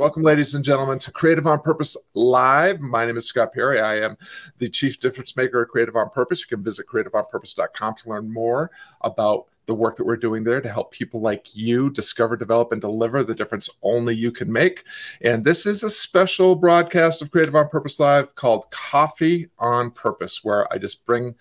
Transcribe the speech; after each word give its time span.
Welcome, 0.00 0.22
ladies 0.22 0.54
and 0.54 0.64
gentlemen, 0.64 0.98
to 1.00 1.12
Creative 1.12 1.46
on 1.46 1.60
Purpose 1.60 1.94
Live. 2.14 2.80
My 2.80 3.04
name 3.04 3.18
is 3.18 3.26
Scott 3.26 3.52
Perry. 3.52 3.80
I 3.80 3.96
am 3.96 4.16
the 4.56 4.70
Chief 4.70 4.98
Difference 4.98 5.36
Maker 5.36 5.60
at 5.60 5.68
Creative 5.68 5.94
on 5.94 6.08
Purpose. 6.08 6.40
You 6.40 6.56
can 6.56 6.64
visit 6.64 6.86
creativeonpurpose.com 6.86 7.96
to 7.96 8.08
learn 8.08 8.32
more 8.32 8.70
about 9.02 9.44
the 9.66 9.74
work 9.74 9.96
that 9.96 10.06
we're 10.06 10.16
doing 10.16 10.42
there 10.42 10.62
to 10.62 10.70
help 10.70 10.90
people 10.90 11.20
like 11.20 11.54
you 11.54 11.90
discover, 11.90 12.34
develop, 12.34 12.72
and 12.72 12.80
deliver 12.80 13.22
the 13.22 13.34
difference 13.34 13.68
only 13.82 14.14
you 14.14 14.32
can 14.32 14.50
make. 14.50 14.84
And 15.20 15.44
this 15.44 15.66
is 15.66 15.82
a 15.84 15.90
special 15.90 16.54
broadcast 16.54 17.20
of 17.20 17.30
Creative 17.30 17.54
on 17.54 17.68
Purpose 17.68 18.00
Live 18.00 18.34
called 18.36 18.70
Coffee 18.70 19.50
on 19.58 19.90
Purpose, 19.90 20.42
where 20.42 20.72
I 20.72 20.78
just 20.78 21.04
bring 21.04 21.34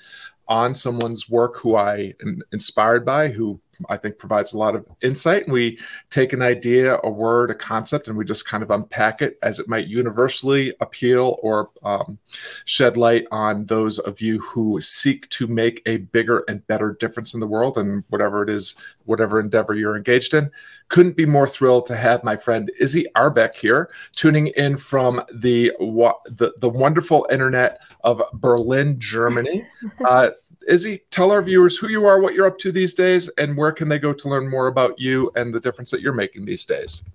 on 0.49 0.73
someone's 0.73 1.29
work 1.29 1.55
who 1.55 1.75
I 1.75 2.13
am 2.21 2.41
inspired 2.51 3.05
by, 3.05 3.29
who 3.29 3.61
I 3.87 3.97
think 3.97 4.17
provides 4.17 4.53
a 4.53 4.57
lot 4.57 4.75
of 4.75 4.85
insight. 5.01 5.43
And 5.43 5.53
we 5.53 5.79
take 6.09 6.33
an 6.33 6.41
idea, 6.41 6.99
a 7.03 7.09
word, 7.09 7.51
a 7.51 7.55
concept, 7.55 8.07
and 8.07 8.17
we 8.17 8.25
just 8.25 8.45
kind 8.45 8.63
of 8.63 8.71
unpack 8.71 9.21
it 9.21 9.37
as 9.41 9.59
it 9.59 9.69
might 9.69 9.87
universally 9.87 10.73
appeal 10.81 11.39
or 11.41 11.69
um, 11.83 12.19
shed 12.65 12.97
light 12.97 13.25
on 13.31 13.65
those 13.65 13.99
of 13.99 14.19
you 14.19 14.39
who 14.39 14.81
seek 14.81 15.29
to 15.29 15.47
make 15.47 15.81
a 15.85 15.97
bigger 15.97 16.43
and 16.47 16.65
better 16.67 16.97
difference 16.99 17.33
in 17.33 17.39
the 17.39 17.47
world 17.47 17.77
and 17.77 18.03
whatever 18.09 18.43
it 18.43 18.49
is, 18.49 18.75
whatever 19.05 19.39
endeavor 19.39 19.73
you're 19.73 19.95
engaged 19.95 20.33
in. 20.33 20.51
Couldn't 20.89 21.15
be 21.15 21.25
more 21.25 21.47
thrilled 21.47 21.85
to 21.85 21.95
have 21.95 22.23
my 22.23 22.35
friend 22.35 22.71
Izzy 22.79 23.05
Arbeck 23.15 23.53
here, 23.53 23.89
tuning 24.15 24.47
in 24.47 24.75
from 24.75 25.21
the 25.31 25.71
the, 25.79 26.53
the 26.57 26.69
wonderful 26.69 27.27
internet 27.31 27.79
of 28.03 28.21
Berlin, 28.33 28.99
Germany. 28.99 29.67
Uh, 30.05 30.31
Izzy, 30.69 31.01
tell 31.09 31.31
our 31.31 31.41
viewers 31.41 31.77
who 31.77 31.87
you 31.87 32.05
are, 32.05 32.21
what 32.21 32.35
you're 32.35 32.45
up 32.45 32.59
to 32.59 32.71
these 32.71 32.93
days, 32.93 33.27
and 33.39 33.57
where 33.57 33.71
can 33.71 33.89
they 33.89 33.97
go 33.97 34.13
to 34.13 34.29
learn 34.29 34.47
more 34.47 34.67
about 34.67 34.99
you 34.99 35.31
and 35.35 35.51
the 35.51 35.59
difference 35.59 35.89
that 35.89 36.01
you're 36.01 36.13
making 36.13 36.45
these 36.45 36.63
days. 36.63 37.09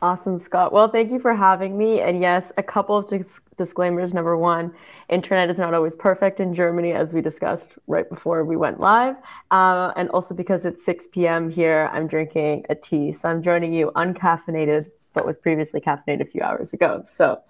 Awesome, 0.00 0.38
Scott. 0.38 0.72
Well, 0.72 0.86
thank 0.86 1.10
you 1.10 1.18
for 1.18 1.34
having 1.34 1.76
me. 1.76 2.00
And 2.00 2.20
yes, 2.20 2.52
a 2.56 2.62
couple 2.62 2.96
of 2.96 3.08
dis- 3.08 3.40
disclaimers. 3.58 4.14
Number 4.14 4.36
one, 4.36 4.72
internet 5.08 5.50
is 5.50 5.58
not 5.58 5.74
always 5.74 5.96
perfect 5.96 6.38
in 6.38 6.54
Germany, 6.54 6.92
as 6.92 7.12
we 7.12 7.20
discussed 7.20 7.72
right 7.88 8.08
before 8.08 8.44
we 8.44 8.56
went 8.56 8.78
live. 8.78 9.16
Uh, 9.50 9.92
and 9.96 10.08
also 10.10 10.32
because 10.32 10.64
it's 10.64 10.82
6 10.84 11.08
p.m. 11.08 11.50
here, 11.50 11.90
I'm 11.92 12.06
drinking 12.06 12.64
a 12.70 12.76
tea. 12.76 13.12
So 13.12 13.28
I'm 13.28 13.42
joining 13.42 13.72
you 13.72 13.90
uncaffeinated, 13.96 14.88
but 15.14 15.26
was 15.26 15.36
previously 15.36 15.80
caffeinated 15.80 16.20
a 16.20 16.26
few 16.26 16.42
hours 16.42 16.72
ago. 16.72 17.02
So, 17.10 17.42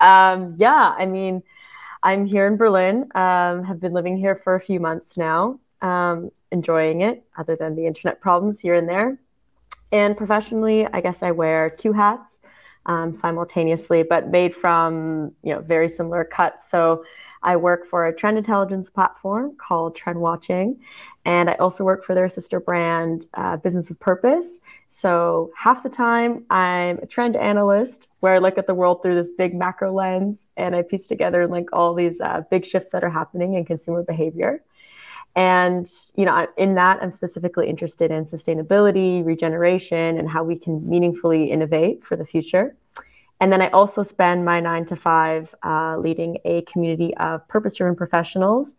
um, 0.00 0.54
yeah, 0.56 0.92
I 0.98 1.06
mean, 1.06 1.44
I'm 2.04 2.26
here 2.26 2.46
in 2.46 2.58
Berlin. 2.58 3.10
Um, 3.14 3.64
have 3.64 3.80
been 3.80 3.94
living 3.94 4.18
here 4.18 4.36
for 4.36 4.54
a 4.54 4.60
few 4.60 4.78
months 4.78 5.16
now. 5.16 5.58
Um, 5.80 6.30
enjoying 6.52 7.00
it, 7.00 7.24
other 7.36 7.56
than 7.56 7.74
the 7.74 7.86
internet 7.86 8.20
problems 8.20 8.60
here 8.60 8.74
and 8.74 8.88
there. 8.88 9.18
And 9.90 10.16
professionally, 10.16 10.86
I 10.86 11.00
guess 11.00 11.22
I 11.22 11.30
wear 11.30 11.70
two 11.70 11.92
hats 11.92 12.40
um, 12.86 13.14
simultaneously, 13.14 14.02
but 14.02 14.28
made 14.28 14.54
from 14.54 15.32
you 15.42 15.54
know 15.54 15.60
very 15.62 15.88
similar 15.88 16.24
cuts. 16.24 16.70
So 16.70 17.04
I 17.42 17.56
work 17.56 17.86
for 17.86 18.06
a 18.06 18.14
trend 18.14 18.36
intelligence 18.36 18.90
platform 18.90 19.56
called 19.56 19.96
Trend 19.96 20.20
Watching, 20.20 20.80
and 21.24 21.48
I 21.48 21.54
also 21.54 21.84
work 21.84 22.04
for 22.04 22.14
their 22.14 22.28
sister 22.28 22.60
brand, 22.60 23.26
uh, 23.34 23.56
Business 23.56 23.88
of 23.90 23.98
Purpose. 23.98 24.60
So 24.88 25.50
half 25.56 25.82
the 25.82 25.88
time, 25.88 26.44
I'm 26.50 26.98
a 26.98 27.06
trend 27.06 27.34
analyst 27.36 28.08
where 28.20 28.34
I 28.34 28.38
look 28.38 28.58
at 28.58 28.66
the 28.66 28.74
world 28.74 29.02
through 29.02 29.14
this 29.14 29.32
big 29.32 29.54
macro 29.54 29.92
lens 29.92 30.48
and 30.56 30.76
I 30.76 30.82
piece 30.82 31.06
together 31.06 31.46
like 31.46 31.66
all 31.72 31.94
these 31.94 32.20
uh, 32.20 32.42
big 32.50 32.66
shifts 32.66 32.90
that 32.90 33.02
are 33.02 33.10
happening 33.10 33.54
in 33.54 33.64
consumer 33.64 34.02
behavior. 34.02 34.62
And 35.34 35.90
you 36.14 36.26
know, 36.26 36.46
in 36.56 36.74
that, 36.74 37.02
I'm 37.02 37.10
specifically 37.10 37.68
interested 37.68 38.10
in 38.10 38.24
sustainability, 38.24 39.24
regeneration, 39.24 40.18
and 40.18 40.28
how 40.28 40.44
we 40.44 40.56
can 40.58 40.88
meaningfully 40.88 41.50
innovate 41.50 42.04
for 42.04 42.16
the 42.16 42.26
future. 42.26 42.76
And 43.40 43.52
then 43.52 43.60
I 43.60 43.68
also 43.70 44.02
spend 44.02 44.44
my 44.44 44.60
nine 44.60 44.84
to 44.86 44.96
five 44.96 45.52
uh, 45.64 45.96
leading 45.98 46.38
a 46.44 46.62
community 46.62 47.16
of 47.16 47.46
purpose-driven 47.48 47.96
professionals 47.96 48.76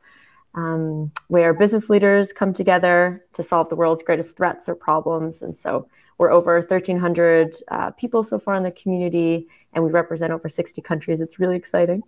um, 0.56 1.12
where 1.28 1.54
business 1.54 1.90
leaders 1.90 2.34
come 2.34 2.54
together 2.54 3.24
to 3.34 3.44
solve 3.44 3.70
the 3.70 3.76
world's 3.76 4.04
greatest 4.04 4.36
threats 4.38 4.68
or 4.68 4.76
problems. 4.76 5.42
And 5.42 5.58
so 5.58 5.88
we're 6.18 6.32
over 6.32 6.60
1,300 6.60 7.58
uh, 7.68 7.92
people 7.92 8.24
so 8.24 8.40
far 8.40 8.56
in 8.56 8.64
the 8.64 8.72
community, 8.72 9.48
and 9.74 9.84
we 9.84 9.92
represent 9.92 10.32
over 10.32 10.48
60 10.48 10.82
countries. 10.82 11.20
It's 11.20 11.40
really 11.40 11.58
exciting. 11.58 12.04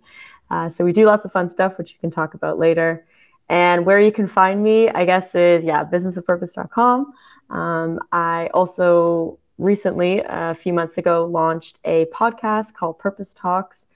Uh, 0.50 0.70
so 0.70 0.82
we 0.82 0.92
do 0.92 1.04
lots 1.04 1.26
of 1.26 1.32
fun 1.32 1.50
stuff, 1.50 1.76
which 1.76 1.92
you 1.92 1.98
can 2.00 2.10
talk 2.10 2.32
about 2.32 2.58
later. 2.58 3.04
And 3.50 3.84
where 3.84 4.00
you 4.00 4.12
can 4.12 4.26
find 4.26 4.62
me, 4.62 4.88
I 4.88 5.04
guess, 5.04 5.34
is 5.34 5.64
yeah, 5.64 5.84
businessofpurpose.com. 5.84 7.12
Um, 7.50 8.00
I 8.12 8.48
also 8.54 9.38
recently, 9.58 10.22
a 10.26 10.54
few 10.54 10.72
months 10.72 10.96
ago, 10.96 11.26
launched 11.26 11.78
a 11.84 12.06
podcast 12.06 12.74
called 12.74 12.98
Purpose 12.98 13.34
Talks 13.34 13.86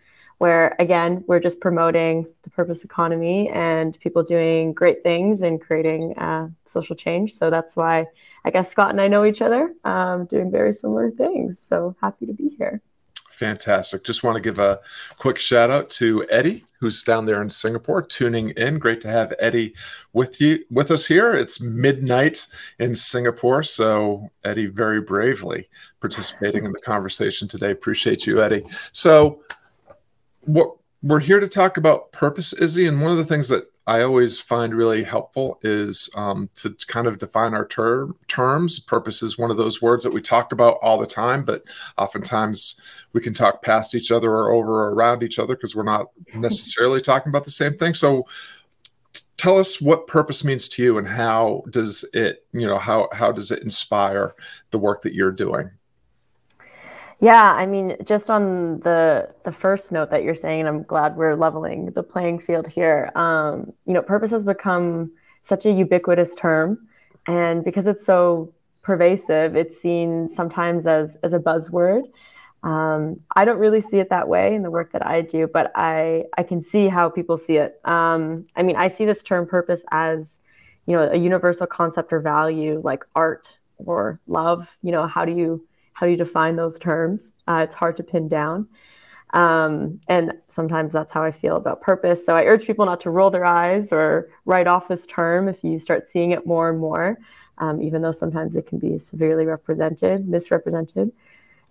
where 0.43 0.75
again 0.81 1.23
we're 1.29 1.39
just 1.39 1.61
promoting 1.61 2.27
the 2.43 2.51
purpose 2.51 2.83
economy 2.83 3.49
and 3.51 3.97
people 4.01 4.25
doing 4.25 4.73
great 4.73 5.01
things 5.05 5.41
and 5.43 5.61
creating 5.61 6.19
uh, 6.19 6.49
social 6.65 6.97
change. 6.97 7.33
So 7.33 7.49
that's 7.49 7.77
why 7.77 8.07
i 8.45 8.51
guess 8.51 8.69
scott 8.69 8.91
and 8.91 9.01
i 9.01 9.07
know 9.07 9.25
each 9.25 9.41
other 9.41 9.73
um, 9.85 10.27
doing 10.27 10.51
very 10.51 10.73
similar 10.73 11.13
things. 11.13 11.61
So 11.61 11.95
happy 12.01 12.27
to 12.27 12.33
be 12.33 12.49
here. 12.59 12.83
Fantastic. 13.31 14.03
Just 14.03 14.25
want 14.25 14.35
to 14.35 14.43
give 14.43 14.59
a 14.59 14.81
quick 15.17 15.39
shout 15.39 15.71
out 15.71 15.91
to 15.91 16.27
eddie 16.29 16.65
who's 16.81 17.05
down 17.05 17.25
there 17.25 17.41
in 17.41 17.49
singapore 17.49 18.03
tuning 18.03 18.51
in. 18.51 18.81
Great 18.81 19.01
to 19.03 19.09
have 19.09 19.33
eddie 19.39 19.73
with 20.13 20.41
you 20.41 20.65
with 20.73 20.91
us 20.91 21.07
here. 21.07 21.33
It's 21.35 21.61
midnight 21.61 22.49
in 22.81 22.97
singapore 22.97 23.63
so 23.63 24.29
eddie 24.43 24.67
very 24.67 25.01
bravely 25.01 25.69
participating 26.01 26.67
in 26.67 26.73
the 26.73 26.81
conversation 26.81 27.47
today. 27.47 27.71
Appreciate 27.71 28.27
you 28.27 28.43
eddie. 28.43 28.65
So 28.91 29.41
what 30.43 30.77
we're 31.03 31.21
here 31.21 31.41
to 31.41 31.49
talk 31.49 31.77
about 31.77 32.13
purpose, 32.13 32.53
Izzy, 32.53 32.87
and 32.87 33.01
one 33.01 33.11
of 33.11 33.19
the 33.19 33.25
things 33.25 33.49
that 33.49 33.65
I 33.87 34.03
always 34.03 34.39
find 34.39 34.75
really 34.75 35.03
helpful 35.03 35.59
is 35.63 36.09
um, 36.15 36.49
to 36.55 36.75
kind 36.87 37.09
of 37.09 37.19
define 37.19 37.53
our 37.53 37.67
term 37.67 38.17
terms. 38.29 38.79
Purpose 38.79 39.23
is 39.23 39.37
one 39.37 39.51
of 39.51 39.57
those 39.57 39.83
words 39.83 40.05
that 40.05 40.15
we 40.15 40.21
talk 40.21 40.53
about 40.53 40.79
all 40.83 40.99
the 40.99 41.07
time, 41.07 41.45
but 41.45 41.65
oftentimes 41.99 42.77
we 43.13 43.21
can 43.21 43.35
talk 43.35 43.63
past 43.63 43.97
each 43.97 44.13
other 44.13 44.31
or 44.31 44.53
over 44.53 44.85
or 44.85 44.95
around 44.95 45.25
each 45.25 45.41
other 45.41 45.57
because 45.57 45.75
we're 45.75 45.83
not 45.83 46.07
necessarily 46.35 47.01
talking 47.01 47.31
about 47.31 47.45
the 47.45 47.51
same 47.51 47.75
thing. 47.75 47.95
So, 47.95 48.27
tell 49.37 49.59
us 49.59 49.81
what 49.81 50.07
purpose 50.07 50.45
means 50.45 50.69
to 50.69 50.83
you, 50.85 50.99
and 50.99 51.09
how 51.09 51.65
does 51.71 52.05
it, 52.13 52.47
you 52.53 52.67
know, 52.67 52.79
how 52.79 53.09
how 53.13 53.33
does 53.33 53.51
it 53.51 53.63
inspire 53.63 54.35
the 54.71 54.79
work 54.79 55.03
that 55.03 55.15
you're 55.15 55.33
doing? 55.33 55.73
Yeah, 57.23 57.53
I 57.53 57.67
mean, 57.67 57.97
just 58.05 58.31
on 58.31 58.81
the 58.81 59.29
the 59.45 59.53
first 59.53 59.93
note 59.93 60.11
that 60.11 60.25
you're 60.25 60.35
saying, 60.35 60.61
and 60.61 60.69
I'm 60.69 60.83
glad 60.83 61.17
we're 61.17 61.37
leveling 61.37 61.93
the 61.93 62.03
playing 62.03 62.41
field 62.41 62.67
here. 62.67 63.13
Um, 63.15 63.73
you 63.87 63.93
know, 63.95 64.03
purpose 64.03 64.33
has 64.33 64.45
become 64.45 65.13
such 65.43 65.65
a 65.65 65.71
ubiquitous 65.71 66.35
term, 66.35 66.89
and 67.29 67.65
because 67.65 67.87
it's 67.87 68.05
so 68.05 68.53
pervasive, 68.83 69.55
it's 69.55 69.81
seen 69.81 70.31
sometimes 70.31 70.89
as 70.89 71.17
as 71.23 71.33
a 71.33 71.39
buzzword. 71.39 72.03
Um, 72.65 73.21
I 73.37 73.45
don't 73.45 73.59
really 73.61 73.81
see 73.81 73.99
it 74.01 74.11
that 74.11 74.27
way 74.29 74.55
in 74.57 74.63
the 74.65 74.71
work 74.73 74.91
that 74.93 75.07
I 75.07 75.21
do, 75.23 75.47
but 75.47 75.71
I 75.77 76.25
I 76.37 76.43
can 76.43 76.61
see 76.61 76.89
how 76.89 77.09
people 77.09 77.39
see 77.39 77.57
it. 77.57 77.81
Um, 77.85 78.47
I 78.57 78.65
mean, 78.65 78.77
I 78.77 78.89
see 78.89 79.05
this 79.05 79.23
term 79.23 79.47
purpose 79.47 79.85
as 79.93 80.41
you 80.87 80.97
know 80.97 81.05
a 81.13 81.17
universal 81.17 81.69
concept 81.69 82.13
or 82.13 82.21
value 82.21 82.81
like 82.85 83.05
art 83.15 83.59
or 83.79 84.21
love. 84.27 84.77
You 84.83 84.93
know, 84.93 85.07
how 85.07 85.25
do 85.25 85.33
you 85.33 85.65
how 85.93 86.07
do 86.07 86.13
you 86.13 86.19
define 86.19 86.57
those 86.57 86.79
terms? 86.79 87.33
Uh, 87.47 87.65
it's 87.65 87.75
hard 87.75 87.97
to 87.97 88.03
pin 88.03 88.29
down. 88.29 88.69
Um, 89.33 90.01
and 90.09 90.33
sometimes 90.49 90.93
that's 90.93 91.13
how 91.13 91.23
I 91.23 91.33
feel 91.33 91.57
about 91.57 91.81
purpose. 91.81 92.25
So 92.25 92.37
I 92.37 92.45
urge 92.45 92.67
people 92.67 92.85
not 92.85 93.01
to 93.03 93.11
roll 93.11 93.31
their 93.31 93.45
eyes 93.45 93.93
or 93.93 94.29
write 94.45 94.67
off 94.67 94.89
this 94.89 95.07
term 95.07 95.49
if 95.49 95.65
you 95.65 95.79
start 95.79 96.07
seeing 96.07 96.33
it 96.33 96.47
more 96.47 96.69
and 96.69 96.79
more, 96.79 97.19
um, 97.59 97.81
even 97.81 98.03
though 98.03 98.13
sometimes 98.13 98.57
it 98.57 98.67
can 98.67 98.79
be 98.79 98.99
severely 98.99 99.47
represented, 99.47 100.29
misrepresented. 100.29 101.13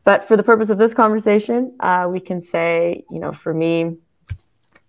But 0.03 0.27
for 0.27 0.35
the 0.35 0.43
purpose 0.43 0.71
of 0.71 0.79
this 0.79 0.95
conversation, 0.95 1.75
uh, 1.79 2.07
we 2.09 2.19
can 2.19 2.41
say, 2.41 3.03
you 3.11 3.19
know, 3.19 3.33
for 3.33 3.53
me, 3.53 3.97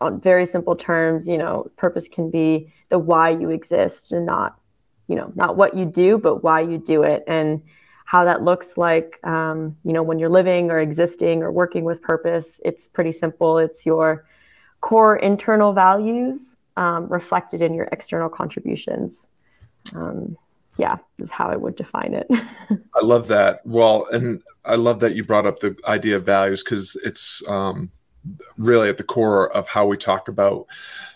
on 0.01 0.21
very 0.21 0.47
simple 0.47 0.75
terms, 0.75 1.29
you 1.29 1.39
know, 1.39 1.71
purpose 1.77 2.09
can 2.09 2.31
be 2.31 2.73
the 2.89 2.99
why 2.99 3.31
you 3.31 3.51
exist 3.51 4.13
and 4.13 4.27
not, 4.27 4.59
you 5.09 5.15
know, 5.15 5.31
not 5.35 5.57
what 5.57 5.75
you 5.75 5.85
do, 5.85 6.19
but 6.19 6.43
why 6.43 6.61
you 6.61 6.79
do 6.79 7.03
it. 7.03 7.23
And 7.27 7.63
how 8.13 8.25
that 8.27 8.43
looks 8.43 8.77
like 8.77 9.19
um, 9.25 9.75
you 9.85 9.93
know 9.95 10.03
when 10.03 10.19
you're 10.19 10.29
living 10.41 10.71
or 10.71 10.79
existing 10.79 11.43
or 11.43 11.51
working 11.51 11.83
with 11.83 12.03
purpose. 12.03 12.61
It's 12.63 12.87
pretty 12.87 13.11
simple. 13.11 13.57
It's 13.57 13.87
your 13.87 14.27
core 14.83 15.17
internal 15.17 15.73
values 15.73 16.59
um, 16.77 17.09
reflected 17.09 17.63
in 17.63 17.73
your 17.73 17.89
external 17.91 18.29
contributions. 18.29 19.31
Um, 19.97 20.37
yeah 20.79 20.97
is 21.19 21.31
how 21.31 21.49
i 21.49 21.57
would 21.57 21.77
define 21.77 22.13
it. 22.15 22.27
I 23.01 23.03
love 23.03 23.29
that. 23.29 23.61
Well 23.65 24.07
and 24.13 24.43
i 24.67 24.75
love 24.75 25.01
that 25.01 25.15
you 25.15 25.25
brought 25.25 25.47
up 25.47 25.61
the 25.61 25.75
idea 25.87 26.17
of 26.17 26.25
values 26.25 26.63
because 26.63 26.97
it's 27.05 27.43
um, 27.49 27.91
really 28.59 28.91
at 28.91 28.99
the 28.99 29.05
core 29.15 29.51
of 29.57 29.69
how 29.69 29.87
we 29.87 29.97
talk 29.97 30.29
about 30.29 30.67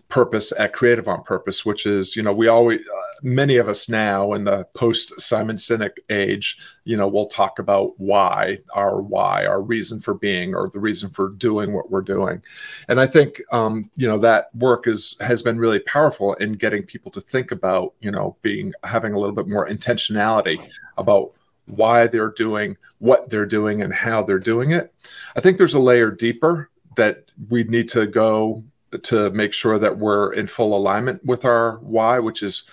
purpose 0.09 0.53
at 0.59 0.73
creative 0.73 1.09
on 1.09 1.23
purpose 1.25 1.65
which 1.65 1.85
is 1.85 2.15
you 2.15 2.23
know 2.23 2.33
we 2.33 2.47
always 2.47 2.81
uh, 2.81 3.03
many 3.23 3.57
of 3.57 3.69
us 3.69 3.89
now 3.89 4.33
in 4.35 4.45
the 4.45 4.65
post 4.75 5.21
simon 5.21 5.57
sinek 5.57 5.97
age 6.11 6.59
you 6.85 6.97
know 6.97 7.09
we'll 7.09 7.27
talk 7.27 7.59
about 7.59 7.99
why 7.99 8.57
our 8.75 9.03
why 9.03 9.45
our 9.45 9.61
reason 9.61 10.01
for 10.01 10.15
being 10.15 10.55
or 10.55 10.71
the 10.71 10.79
reason 10.79 11.11
for 11.11 11.31
doing 11.31 11.73
what 11.73 11.91
we're 11.91 12.01
doing. 12.01 12.41
And 12.89 13.01
i 13.01 13.07
think 13.07 13.43
um, 13.53 13.91
you 13.97 14.09
know 14.09 14.19
that 14.19 14.55
work 14.55 14.87
is 14.87 15.17
has 15.21 15.43
been 15.43 15.59
really 15.59 15.81
powerful 15.81 16.35
in 16.35 16.53
getting 16.53 16.85
people 16.85 17.11
to 17.13 17.21
think 17.21 17.51
about 17.51 17.95
you 18.01 18.11
know 18.11 18.37
being 18.43 18.73
having 18.85 19.13
a 19.13 19.19
little 19.19 19.35
bit 19.35 19.49
more 19.49 19.69
intentionality 19.69 20.61
about 20.97 21.33
why 21.67 22.07
they're 22.07 22.31
doing 22.31 22.77
what 23.01 23.29
they're 23.29 23.45
doing 23.45 23.83
and 23.83 23.93
how 23.93 24.23
they're 24.23 24.39
doing 24.39 24.71
it. 24.71 24.95
I 25.35 25.41
think 25.41 25.59
there's 25.59 25.75
a 25.75 25.81
layer 25.81 26.13
deeper 26.13 26.71
that 26.97 27.25
we 27.49 27.65
need 27.65 27.89
to 27.91 28.07
go 28.07 28.63
to 28.99 29.31
make 29.31 29.53
sure 29.53 29.79
that 29.79 29.99
we're 29.99 30.33
in 30.33 30.47
full 30.47 30.77
alignment 30.77 31.25
with 31.25 31.45
our 31.45 31.79
why, 31.79 32.19
which 32.19 32.43
is 32.43 32.71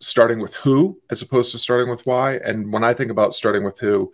starting 0.00 0.40
with 0.40 0.54
who 0.54 1.00
as 1.10 1.22
opposed 1.22 1.52
to 1.52 1.58
starting 1.58 1.88
with 1.88 2.06
why. 2.06 2.34
And 2.36 2.72
when 2.72 2.84
I 2.84 2.92
think 2.92 3.10
about 3.10 3.34
starting 3.34 3.64
with 3.64 3.78
who, 3.78 4.12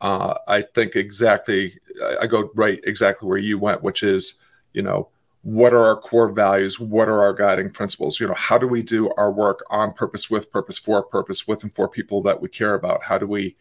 uh, 0.00 0.34
I 0.48 0.62
think 0.62 0.96
exactly, 0.96 1.78
I 2.20 2.26
go 2.26 2.50
right 2.54 2.80
exactly 2.84 3.28
where 3.28 3.38
you 3.38 3.58
went, 3.58 3.82
which 3.82 4.02
is, 4.02 4.40
you 4.72 4.82
know, 4.82 5.08
what 5.42 5.72
are 5.72 5.84
our 5.84 5.96
core 5.96 6.30
values? 6.30 6.78
What 6.78 7.08
are 7.08 7.20
our 7.22 7.32
guiding 7.32 7.70
principles? 7.70 8.20
You 8.20 8.28
know, 8.28 8.34
how 8.34 8.58
do 8.58 8.66
we 8.66 8.82
do 8.82 9.10
our 9.16 9.32
work 9.32 9.64
on 9.70 9.92
purpose, 9.92 10.30
with 10.30 10.52
purpose, 10.52 10.78
for 10.78 11.02
purpose, 11.02 11.48
with 11.48 11.62
and 11.62 11.74
for 11.74 11.88
people 11.88 12.22
that 12.22 12.40
we 12.40 12.48
care 12.48 12.74
about? 12.74 13.02
How 13.02 13.16
do 13.18 13.26
we 13.26 13.56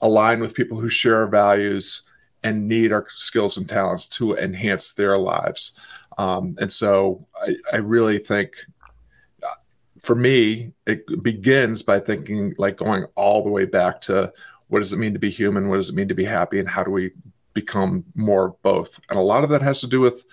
align 0.00 0.40
with 0.40 0.54
people 0.54 0.78
who 0.78 0.88
share 0.88 1.18
our 1.18 1.26
values 1.28 2.02
and 2.42 2.68
need 2.68 2.92
our 2.92 3.06
skills 3.14 3.56
and 3.56 3.68
talents 3.68 4.06
to 4.06 4.36
enhance 4.36 4.92
their 4.92 5.16
lives? 5.16 5.78
Um, 6.18 6.56
and 6.60 6.72
so 6.72 7.26
I, 7.40 7.56
I 7.72 7.76
really 7.76 8.18
think 8.18 8.54
uh, 9.42 9.48
for 10.02 10.14
me, 10.14 10.72
it 10.86 11.22
begins 11.22 11.82
by 11.82 12.00
thinking 12.00 12.54
like 12.58 12.76
going 12.76 13.04
all 13.14 13.42
the 13.42 13.50
way 13.50 13.64
back 13.64 14.00
to 14.02 14.32
what 14.68 14.80
does 14.80 14.92
it 14.92 14.98
mean 14.98 15.12
to 15.12 15.18
be 15.18 15.30
human? 15.30 15.68
What 15.68 15.76
does 15.76 15.90
it 15.90 15.94
mean 15.94 16.08
to 16.08 16.14
be 16.14 16.24
happy? 16.24 16.58
And 16.58 16.68
how 16.68 16.82
do 16.82 16.90
we 16.90 17.12
become 17.54 18.04
more 18.14 18.48
of 18.48 18.62
both? 18.62 19.00
And 19.10 19.18
a 19.18 19.22
lot 19.22 19.44
of 19.44 19.50
that 19.50 19.62
has 19.62 19.80
to 19.80 19.86
do 19.86 20.00
with 20.00 20.24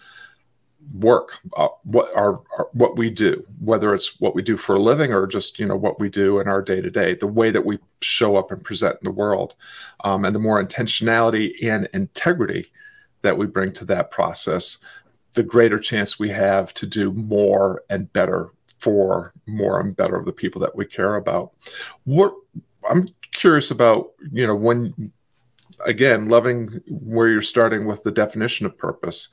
work, 0.93 1.39
uh, 1.55 1.69
what 1.83 2.15
our, 2.15 2.41
our, 2.57 2.67
what 2.73 2.97
we 2.97 3.09
do, 3.09 3.43
whether 3.59 3.93
it's 3.93 4.19
what 4.19 4.35
we 4.35 4.41
do 4.41 4.57
for 4.57 4.75
a 4.75 4.79
living 4.79 5.13
or 5.13 5.25
just 5.27 5.59
you 5.59 5.65
know 5.65 5.75
what 5.75 5.99
we 5.99 6.09
do 6.09 6.39
in 6.39 6.47
our 6.47 6.61
day 6.61 6.81
to 6.81 6.89
day, 6.89 7.15
the 7.15 7.27
way 7.27 7.51
that 7.51 7.65
we 7.65 7.79
show 8.01 8.35
up 8.35 8.51
and 8.51 8.63
present 8.63 8.97
in 9.01 9.05
the 9.05 9.11
world, 9.11 9.55
um, 10.03 10.25
and 10.25 10.35
the 10.35 10.39
more 10.39 10.63
intentionality 10.63 11.53
and 11.63 11.87
integrity 11.93 12.65
that 13.21 13.37
we 13.37 13.45
bring 13.45 13.71
to 13.71 13.85
that 13.85 14.11
process, 14.11 14.79
the 15.33 15.43
greater 15.43 15.79
chance 15.79 16.19
we 16.19 16.29
have 16.29 16.73
to 16.75 16.85
do 16.85 17.11
more 17.13 17.83
and 17.89 18.11
better 18.13 18.49
for 18.77 19.33
more 19.47 19.79
and 19.79 19.95
better 19.95 20.15
of 20.15 20.25
the 20.25 20.33
people 20.33 20.61
that 20.61 20.75
we 20.75 20.85
care 20.85 21.15
about. 21.15 21.53
What 22.03 22.33
I'm 22.89 23.07
curious 23.31 23.71
about, 23.71 24.11
you 24.31 24.45
know, 24.45 24.55
when 24.55 25.11
again, 25.85 26.29
loving 26.29 26.81
where 26.87 27.29
you're 27.29 27.41
starting 27.41 27.85
with 27.85 28.03
the 28.03 28.11
definition 28.11 28.65
of 28.65 28.77
purpose. 28.77 29.29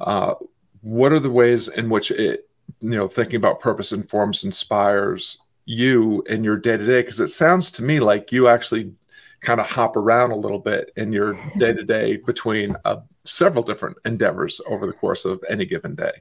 Uh, 0.00 0.34
what 0.80 1.12
are 1.12 1.20
the 1.20 1.30
ways 1.30 1.68
in 1.68 1.88
which 1.88 2.10
it, 2.10 2.48
you 2.80 2.96
know, 2.96 3.08
thinking 3.08 3.36
about 3.36 3.60
purpose 3.60 3.92
informs, 3.92 4.44
inspires 4.44 5.40
you 5.64 6.22
in 6.28 6.44
your 6.44 6.56
day 6.56 6.76
to 6.76 6.84
day? 6.84 7.00
Because 7.00 7.20
it 7.20 7.28
sounds 7.28 7.70
to 7.72 7.82
me 7.82 8.00
like 8.00 8.32
you 8.32 8.48
actually 8.48 8.92
kind 9.40 9.60
of 9.60 9.66
hop 9.66 9.96
around 9.96 10.30
a 10.30 10.36
little 10.36 10.58
bit 10.58 10.90
in 10.96 11.12
your 11.12 11.34
day 11.58 11.72
to 11.72 11.84
day 11.84 12.16
between 12.16 12.76
a 12.84 12.98
several 13.24 13.64
different 13.64 13.96
endeavors 14.04 14.60
over 14.66 14.86
the 14.86 14.92
course 14.92 15.24
of 15.24 15.42
any 15.48 15.64
given 15.64 15.94
day. 15.94 16.12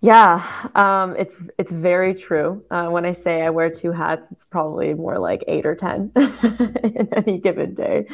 Yeah, 0.00 0.46
um, 0.76 1.16
it's 1.16 1.40
it's 1.58 1.72
very 1.72 2.14
true. 2.14 2.64
Uh, 2.70 2.86
when 2.86 3.04
I 3.04 3.12
say 3.12 3.42
I 3.42 3.50
wear 3.50 3.68
two 3.68 3.90
hats, 3.90 4.30
it's 4.30 4.44
probably 4.44 4.94
more 4.94 5.18
like 5.18 5.42
eight 5.48 5.66
or 5.66 5.74
ten 5.74 6.12
in 6.16 7.08
any 7.12 7.38
given 7.38 7.74
day. 7.74 8.06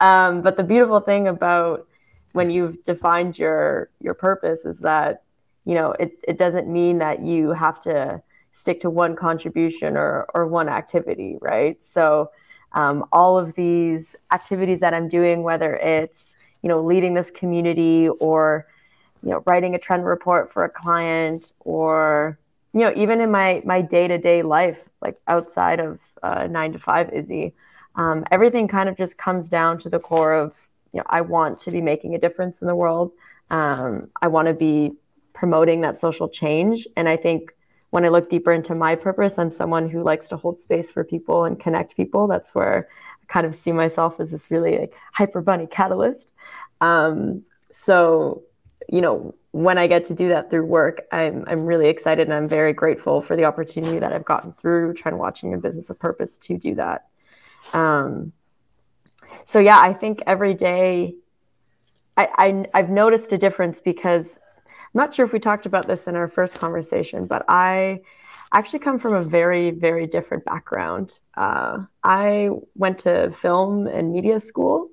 Um, 0.00 0.42
but 0.42 0.58
the 0.58 0.64
beautiful 0.64 1.00
thing 1.00 1.26
about 1.28 1.86
when 2.32 2.50
you've 2.50 2.82
defined 2.84 3.38
your 3.38 3.88
your 4.00 4.12
purpose 4.12 4.66
is 4.66 4.80
that 4.80 5.22
you 5.64 5.74
know 5.74 5.92
it, 5.92 6.12
it 6.28 6.36
doesn't 6.36 6.68
mean 6.68 6.98
that 6.98 7.22
you 7.22 7.52
have 7.52 7.80
to 7.82 8.22
stick 8.52 8.80
to 8.80 8.90
one 8.90 9.16
contribution 9.16 9.96
or 9.96 10.26
or 10.34 10.46
one 10.46 10.68
activity, 10.68 11.38
right? 11.40 11.82
So 11.82 12.32
um, 12.74 13.04
all 13.12 13.38
of 13.38 13.54
these 13.54 14.14
activities 14.32 14.80
that 14.80 14.92
I'm 14.92 15.08
doing, 15.08 15.42
whether 15.42 15.74
it's 15.76 16.36
you 16.62 16.68
know 16.68 16.82
leading 16.82 17.14
this 17.14 17.30
community 17.30 18.08
or 18.08 18.66
you 19.22 19.30
know 19.30 19.42
writing 19.46 19.74
a 19.74 19.78
trend 19.78 20.04
report 20.04 20.52
for 20.52 20.64
a 20.64 20.68
client 20.68 21.52
or 21.60 22.38
you 22.72 22.80
know 22.80 22.92
even 22.96 23.20
in 23.20 23.30
my 23.30 23.62
my 23.64 23.80
day-to-day 23.80 24.42
life 24.42 24.88
like 25.00 25.16
outside 25.28 25.78
of 25.78 26.00
uh, 26.22 26.46
nine 26.46 26.72
to 26.72 26.78
five 26.78 27.12
izzy 27.12 27.54
um, 27.96 28.24
everything 28.30 28.66
kind 28.66 28.88
of 28.88 28.96
just 28.96 29.18
comes 29.18 29.48
down 29.48 29.78
to 29.78 29.88
the 29.88 29.98
core 29.98 30.34
of 30.34 30.54
you 30.92 30.98
know 30.98 31.04
i 31.08 31.20
want 31.20 31.60
to 31.60 31.70
be 31.70 31.80
making 31.80 32.14
a 32.14 32.18
difference 32.18 32.60
in 32.60 32.66
the 32.66 32.74
world. 32.74 33.12
Um, 33.50 34.08
i 34.22 34.26
want 34.28 34.48
to 34.48 34.54
be 34.54 34.92
promoting 35.34 35.82
that 35.82 36.00
social 36.00 36.28
change. 36.28 36.86
And 36.96 37.08
i 37.08 37.16
think 37.16 37.53
when 37.94 38.04
I 38.04 38.08
look 38.08 38.28
deeper 38.28 38.50
into 38.50 38.74
my 38.74 38.96
purpose, 38.96 39.38
I'm 39.38 39.52
someone 39.52 39.88
who 39.88 40.02
likes 40.02 40.26
to 40.30 40.36
hold 40.36 40.58
space 40.58 40.90
for 40.90 41.04
people 41.04 41.44
and 41.44 41.60
connect 41.60 41.96
people. 41.96 42.26
That's 42.26 42.52
where 42.52 42.88
I 43.22 43.24
kind 43.26 43.46
of 43.46 43.54
see 43.54 43.70
myself 43.70 44.18
as 44.18 44.32
this 44.32 44.50
really 44.50 44.76
like 44.76 44.96
hyper 45.12 45.40
bunny 45.40 45.68
catalyst. 45.68 46.32
Um, 46.80 47.44
so, 47.70 48.42
you 48.88 49.00
know, 49.00 49.36
when 49.52 49.78
I 49.78 49.86
get 49.86 50.06
to 50.06 50.14
do 50.14 50.26
that 50.26 50.50
through 50.50 50.64
work, 50.64 51.02
I'm 51.12 51.44
I'm 51.46 51.66
really 51.66 51.86
excited 51.86 52.26
and 52.26 52.34
I'm 52.34 52.48
very 52.48 52.72
grateful 52.72 53.22
for 53.22 53.36
the 53.36 53.44
opportunity 53.44 54.00
that 54.00 54.12
I've 54.12 54.24
gotten 54.24 54.54
through 54.54 54.94
Trend 54.94 55.16
Watching 55.16 55.54
a 55.54 55.58
business 55.58 55.88
of 55.88 55.96
purpose 55.96 56.36
to 56.38 56.58
do 56.58 56.74
that. 56.74 57.06
Um, 57.74 58.32
so 59.44 59.60
yeah, 59.60 59.78
I 59.78 59.92
think 59.92 60.20
every 60.26 60.54
day 60.54 61.14
I, 62.16 62.28
I 62.36 62.64
I've 62.74 62.90
noticed 62.90 63.32
a 63.32 63.38
difference 63.38 63.80
because 63.80 64.40
not 64.94 65.12
sure 65.12 65.26
if 65.26 65.32
we 65.32 65.40
talked 65.40 65.66
about 65.66 65.86
this 65.86 66.06
in 66.06 66.14
our 66.16 66.28
first 66.28 66.54
conversation, 66.56 67.26
but 67.26 67.44
I 67.48 68.00
actually 68.52 68.78
come 68.78 68.98
from 68.98 69.14
a 69.14 69.22
very, 69.22 69.72
very 69.72 70.06
different 70.06 70.44
background. 70.44 71.18
Uh, 71.36 71.84
I 72.02 72.50
went 72.76 72.98
to 73.00 73.32
film 73.32 73.86
and 73.88 74.12
media 74.12 74.40
school, 74.40 74.90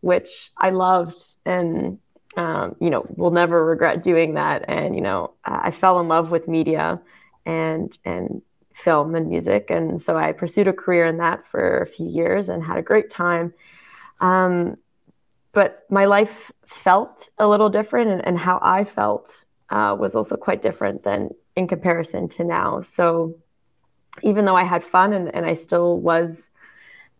which 0.00 0.52
I 0.56 0.70
loved, 0.70 1.18
and 1.46 1.98
um, 2.36 2.76
you 2.80 2.90
know, 2.90 3.04
will 3.16 3.32
never 3.32 3.64
regret 3.64 4.02
doing 4.02 4.34
that. 4.34 4.64
And 4.68 4.94
you 4.94 5.00
know, 5.00 5.32
I 5.44 5.70
fell 5.70 5.98
in 6.00 6.08
love 6.08 6.30
with 6.30 6.46
media 6.46 7.00
and 7.46 7.96
and 8.04 8.42
film 8.74 9.14
and 9.14 9.28
music, 9.28 9.66
and 9.70 10.00
so 10.00 10.16
I 10.16 10.32
pursued 10.32 10.68
a 10.68 10.72
career 10.72 11.06
in 11.06 11.16
that 11.18 11.46
for 11.46 11.78
a 11.78 11.86
few 11.86 12.06
years 12.06 12.48
and 12.48 12.62
had 12.62 12.76
a 12.76 12.82
great 12.82 13.10
time. 13.10 13.54
Um, 14.20 14.76
but 15.52 15.84
my 15.90 16.04
life 16.04 16.50
felt 16.66 17.28
a 17.38 17.48
little 17.48 17.68
different 17.68 18.10
and, 18.10 18.24
and 18.26 18.38
how 18.38 18.58
I 18.62 18.84
felt 18.84 19.44
uh, 19.70 19.96
was 19.98 20.14
also 20.14 20.36
quite 20.36 20.62
different 20.62 21.02
than 21.02 21.30
in 21.56 21.66
comparison 21.68 22.28
to 22.28 22.44
now. 22.44 22.80
So 22.80 23.36
even 24.22 24.44
though 24.44 24.56
I 24.56 24.64
had 24.64 24.84
fun 24.84 25.12
and, 25.12 25.34
and 25.34 25.46
I 25.46 25.54
still 25.54 25.98
was 25.98 26.50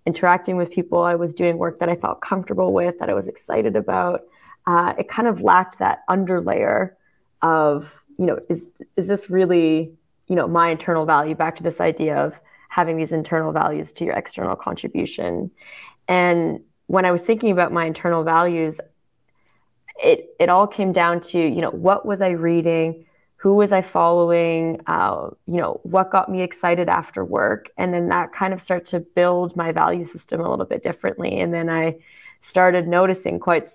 interacting 0.06 0.56
with 0.56 0.70
people, 0.70 1.00
I 1.00 1.14
was 1.14 1.34
doing 1.34 1.58
work 1.58 1.78
that 1.80 1.88
I 1.88 1.96
felt 1.96 2.20
comfortable 2.20 2.72
with, 2.72 2.98
that 2.98 3.10
I 3.10 3.14
was 3.14 3.28
excited 3.28 3.76
about. 3.76 4.22
Uh, 4.66 4.94
it 4.98 5.08
kind 5.08 5.28
of 5.28 5.40
lacked 5.40 5.78
that 5.78 6.00
underlayer 6.08 6.92
of, 7.42 8.02
you 8.18 8.26
know, 8.26 8.38
is 8.48 8.62
is 8.96 9.06
this 9.06 9.30
really, 9.30 9.92
you 10.26 10.36
know, 10.36 10.46
my 10.46 10.70
internal 10.70 11.06
value? 11.06 11.34
Back 11.34 11.56
to 11.56 11.62
this 11.62 11.80
idea 11.80 12.16
of 12.16 12.38
having 12.68 12.96
these 12.96 13.12
internal 13.12 13.52
values 13.52 13.92
to 13.92 14.04
your 14.04 14.14
external 14.14 14.56
contribution. 14.56 15.50
And 16.06 16.60
when 16.90 17.04
I 17.04 17.12
was 17.12 17.22
thinking 17.22 17.52
about 17.52 17.72
my 17.72 17.84
internal 17.84 18.24
values, 18.24 18.80
it 20.02 20.34
it 20.40 20.48
all 20.48 20.66
came 20.66 20.92
down 20.92 21.20
to 21.30 21.38
you 21.38 21.60
know 21.60 21.70
what 21.70 22.04
was 22.04 22.20
I 22.20 22.30
reading, 22.30 23.06
who 23.36 23.54
was 23.54 23.70
I 23.70 23.80
following, 23.80 24.80
uh, 24.88 25.30
you 25.46 25.58
know 25.58 25.78
what 25.84 26.10
got 26.10 26.28
me 26.28 26.40
excited 26.42 26.88
after 26.88 27.24
work, 27.24 27.70
and 27.76 27.94
then 27.94 28.08
that 28.08 28.32
kind 28.32 28.52
of 28.52 28.60
started 28.60 28.86
to 28.86 28.98
build 28.98 29.54
my 29.54 29.70
value 29.70 30.04
system 30.04 30.40
a 30.40 30.50
little 30.50 30.66
bit 30.66 30.82
differently, 30.82 31.38
and 31.38 31.54
then 31.54 31.70
I 31.70 31.98
started 32.40 32.88
noticing 32.88 33.38
quite 33.38 33.68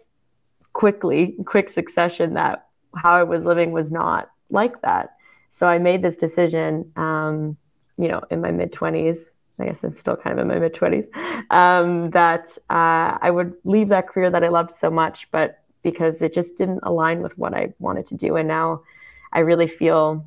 quickly, 0.74 1.38
quick 1.46 1.70
succession 1.70 2.34
that 2.34 2.68
how 2.98 3.14
I 3.14 3.24
was 3.24 3.46
living 3.46 3.72
was 3.72 3.94
not 3.94 4.30
like 4.50 4.82
that. 4.82 5.16
So 5.52 5.68
I 5.68 5.78
made 5.78 6.02
this 6.02 6.18
decision, 6.18 6.92
um, 6.98 7.56
you 7.98 8.10
know, 8.10 8.24
in 8.30 8.42
my 8.42 8.52
mid 8.52 8.74
twenties. 8.74 9.32
I 9.60 9.66
guess 9.66 9.84
I'm 9.84 9.94
still 9.94 10.16
kind 10.16 10.38
of 10.38 10.44
in 10.44 10.48
my 10.48 10.60
mid 10.60 10.74
20s, 10.74 11.08
um, 11.52 12.10
that 12.12 12.50
uh, 12.70 13.18
I 13.22 13.32
would 13.32 13.54
leave 13.64 13.90
that 13.90 14.08
career 14.08 14.30
that 14.30 14.44
I 14.44 14.50
loved 14.50 14.76
so 14.76 14.90
much, 14.90 15.30
but 15.32 15.60
because 15.82 16.22
it 16.22 16.34
just 16.34 16.58
didn't 16.58 16.80
align 16.84 17.22
with 17.22 17.38
what 17.38 17.54
I 17.54 17.74
wanted 17.80 18.06
to 18.08 18.16
do. 18.16 18.36
And 18.36 18.48
now 18.48 18.82
I 19.32 19.40
really 19.40 19.68
feel 19.68 20.26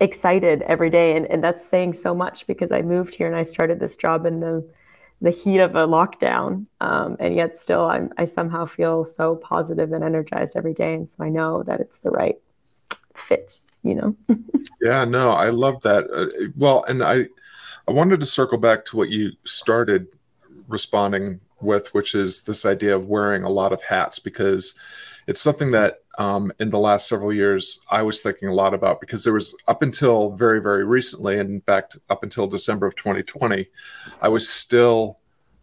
excited 0.00 0.62
every 0.62 0.90
day. 0.90 1.16
And, 1.16 1.26
and 1.26 1.42
that's 1.42 1.64
saying 1.64 1.92
so 1.92 2.14
much 2.14 2.46
because 2.46 2.72
I 2.72 2.82
moved 2.82 3.14
here 3.14 3.28
and 3.28 3.36
I 3.36 3.44
started 3.44 3.78
this 3.80 3.96
job 3.96 4.26
in 4.26 4.40
the 4.40 4.68
the 5.20 5.30
heat 5.30 5.60
of 5.60 5.76
a 5.76 5.86
lockdown. 5.86 6.66
Um, 6.80 7.16
and 7.20 7.36
yet 7.36 7.56
still 7.56 7.86
I'm, 7.86 8.12
I 8.18 8.24
somehow 8.24 8.66
feel 8.66 9.04
so 9.04 9.36
positive 9.36 9.92
and 9.92 10.02
energized 10.02 10.56
every 10.56 10.74
day. 10.74 10.94
And 10.94 11.08
so 11.08 11.22
I 11.22 11.28
know 11.28 11.62
that 11.62 11.78
it's 11.78 11.98
the 11.98 12.10
right 12.10 12.40
fit 13.14 13.60
you 13.82 13.94
know 13.94 14.16
yeah 14.80 15.04
no 15.04 15.30
i 15.30 15.50
love 15.50 15.80
that 15.82 16.08
uh, 16.12 16.26
well 16.56 16.84
and 16.88 17.02
i 17.02 17.26
i 17.88 17.92
wanted 17.92 18.20
to 18.20 18.26
circle 18.26 18.58
back 18.58 18.84
to 18.84 18.96
what 18.96 19.08
you 19.08 19.30
started 19.44 20.06
responding 20.68 21.40
with 21.60 21.92
which 21.94 22.14
is 22.14 22.42
this 22.42 22.66
idea 22.66 22.94
of 22.94 23.06
wearing 23.06 23.44
a 23.44 23.50
lot 23.50 23.72
of 23.72 23.82
hats 23.82 24.18
because 24.18 24.74
it's 25.26 25.40
something 25.40 25.70
that 25.70 26.02
um, 26.18 26.52
in 26.60 26.70
the 26.70 26.78
last 26.78 27.08
several 27.08 27.32
years 27.32 27.80
I 27.90 28.02
was 28.02 28.22
thinking 28.22 28.48
a 28.48 28.54
lot 28.54 28.74
about 28.74 29.00
because 29.00 29.24
there 29.24 29.32
was 29.32 29.56
up 29.68 29.82
until 29.82 30.32
very 30.32 30.60
very 30.60 30.84
recently, 30.84 31.38
and 31.38 31.50
in 31.50 31.60
fact 31.62 31.96
up 32.10 32.22
until 32.22 32.46
December 32.46 32.86
of 32.86 32.96
2020, 32.96 33.68
I 34.20 34.28
was 34.28 34.48
still, 34.48 35.18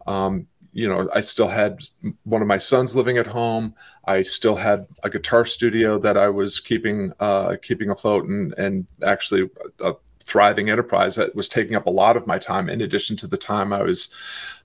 um, 0.06 0.46
you 0.72 0.88
know, 0.88 1.08
I 1.14 1.20
still 1.20 1.48
had 1.48 1.80
one 2.24 2.42
of 2.42 2.48
my 2.48 2.58
sons 2.58 2.96
living 2.96 3.18
at 3.18 3.26
home. 3.26 3.74
I 4.04 4.22
still 4.22 4.56
had 4.56 4.86
a 5.02 5.10
guitar 5.10 5.44
studio 5.44 5.98
that 5.98 6.16
I 6.16 6.28
was 6.28 6.58
keeping 6.58 7.12
uh, 7.20 7.56
keeping 7.62 7.90
afloat 7.90 8.24
and 8.24 8.52
and 8.58 8.86
actually 9.04 9.48
thriving 10.30 10.70
enterprise 10.70 11.16
that 11.16 11.34
was 11.34 11.48
taking 11.48 11.74
up 11.74 11.86
a 11.86 11.90
lot 11.90 12.16
of 12.16 12.26
my 12.26 12.38
time 12.38 12.70
in 12.70 12.80
addition 12.80 13.16
to 13.16 13.26
the 13.26 13.36
time 13.36 13.72
I 13.72 13.82
was 13.82 14.08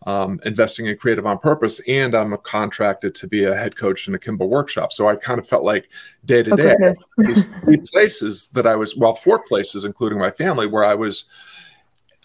um, 0.05 0.39
investing 0.45 0.86
in 0.86 0.95
creative 0.95 1.25
on 1.25 1.39
purpose. 1.39 1.81
And 1.88 2.13
i'm 2.13 2.38
contracted 2.43 3.15
to 3.15 3.27
be 3.27 3.43
a 3.45 3.55
head 3.55 3.75
coach 3.75 4.07
in 4.07 4.13
Akimbo 4.13 4.45
workshop. 4.45 4.93
So 4.93 5.07
i 5.10 5.15
kind 5.15 5.39
of 5.39 5.48
felt 5.48 5.63
like 5.63 5.89
day 6.24 6.43
to 6.43 6.55
day 6.55 6.75
these 7.17 7.48
three 7.62 7.77
places 7.77 8.48
that 8.53 8.67
i 8.67 8.75
was 8.75 8.95
well 8.95 9.15
four 9.15 9.39
places 9.43 9.86
including 9.86 10.19
my 10.19 10.31
family 10.31 10.67
where 10.67 10.84
i 10.84 10.93
was 10.93 11.25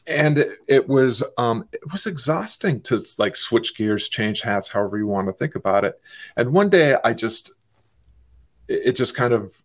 and 0.06 0.38
it, 0.38 0.59
it 0.66 0.88
was 0.88 1.23
um, 1.38 1.68
it 1.73 1.80
was 1.92 2.06
exhausting 2.06 2.80
to 2.82 3.00
like 3.18 3.37
switch 3.37 3.76
gears 3.76 4.09
change 4.09 4.42
hats 4.42 4.68
however 4.68 4.99
you 4.99 5.06
want 5.06 5.28
to 5.28 5.32
think 5.32 5.54
about 5.54 5.85
it. 5.85 6.00
And 6.37 6.52
one 6.52 6.68
day 6.68 6.97
i 7.04 7.12
just 7.12 7.52
it 8.68 8.92
just 8.92 9.16
kind 9.16 9.32
of 9.32 9.62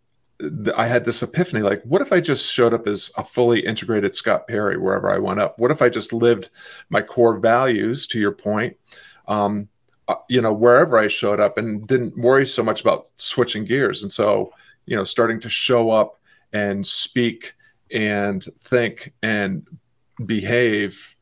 I 0.76 0.88
had 0.88 1.06
this 1.06 1.24
epiphany 1.24 1.62
like, 1.62 1.82
what 1.84 2.02
if 2.02 2.12
I 2.12 2.20
just 2.20 2.52
showed 2.52 2.74
up 2.74 2.88
as 2.88 3.12
a 3.18 3.24
fully 3.24 3.66
integrated 3.66 4.16
Scott 4.16 4.48
Perry 4.48 4.78
wherever 4.78 5.10
I 5.10 5.18
went 5.18 5.40
up? 5.40 5.58
What 5.58 5.72
if 5.72 5.82
I 5.82 5.90
just 5.90 6.12
lived 6.12 6.50
my 6.90 7.02
core 7.02 7.40
values, 7.40 8.06
to 8.08 8.20
your 8.20 8.34
point, 8.34 8.76
um, 9.28 9.70
uh, 10.08 10.16
you 10.30 10.42
know, 10.42 10.54
wherever 10.54 10.98
I 10.98 11.08
showed 11.08 11.40
up 11.40 11.58
and 11.58 11.88
didn't 11.88 12.18
worry 12.18 12.46
so 12.46 12.64
much 12.64 12.82
about 12.82 13.08
switching 13.16 13.64
gears? 13.64 14.04
And 14.04 14.12
so, 14.12 14.52
you 14.86 14.96
know, 14.96 15.04
starting 15.04 15.40
to 15.40 15.50
show 15.50 15.90
up 15.90 16.20
and 16.54 16.86
speak 16.86 17.54
and 17.92 18.44
think 18.62 19.14
and 19.24 19.66
behave 20.26 21.16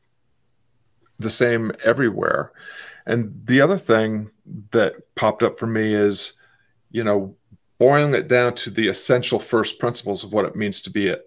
the 1.18 1.30
same 1.30 1.72
everywhere. 1.84 2.52
And 3.06 3.32
the 3.44 3.60
other 3.60 3.76
thing 3.76 4.30
that 4.70 4.94
popped 5.14 5.42
up 5.42 5.58
for 5.58 5.66
me 5.66 5.94
is, 5.94 6.32
you 6.90 7.04
know, 7.04 7.36
boiling 7.78 8.14
it 8.14 8.28
down 8.28 8.54
to 8.54 8.70
the 8.70 8.88
essential 8.88 9.38
first 9.38 9.78
principles 9.78 10.24
of 10.24 10.32
what 10.32 10.44
it 10.44 10.56
means 10.56 10.80
to 10.82 10.90
be 10.90 11.08
a, 11.08 11.18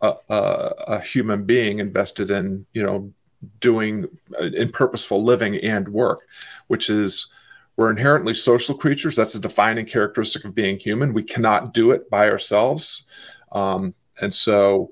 a, 0.00 0.14
a 0.30 1.00
human 1.00 1.44
being 1.44 1.78
invested 1.78 2.30
in, 2.30 2.66
you 2.72 2.82
know, 2.82 3.12
doing 3.60 4.06
uh, 4.40 4.46
in 4.46 4.70
purposeful 4.70 5.22
living 5.22 5.56
and 5.56 5.88
work, 5.88 6.26
which 6.66 6.90
is 6.90 7.28
we're 7.76 7.90
inherently 7.90 8.34
social 8.34 8.74
creatures. 8.74 9.16
That's 9.16 9.36
a 9.36 9.40
defining 9.40 9.86
characteristic 9.86 10.44
of 10.44 10.54
being 10.54 10.78
human. 10.78 11.14
We 11.14 11.22
cannot 11.22 11.72
do 11.72 11.92
it 11.92 12.10
by 12.10 12.28
ourselves. 12.28 13.04
Um, 13.52 13.94
and 14.20 14.34
so, 14.34 14.90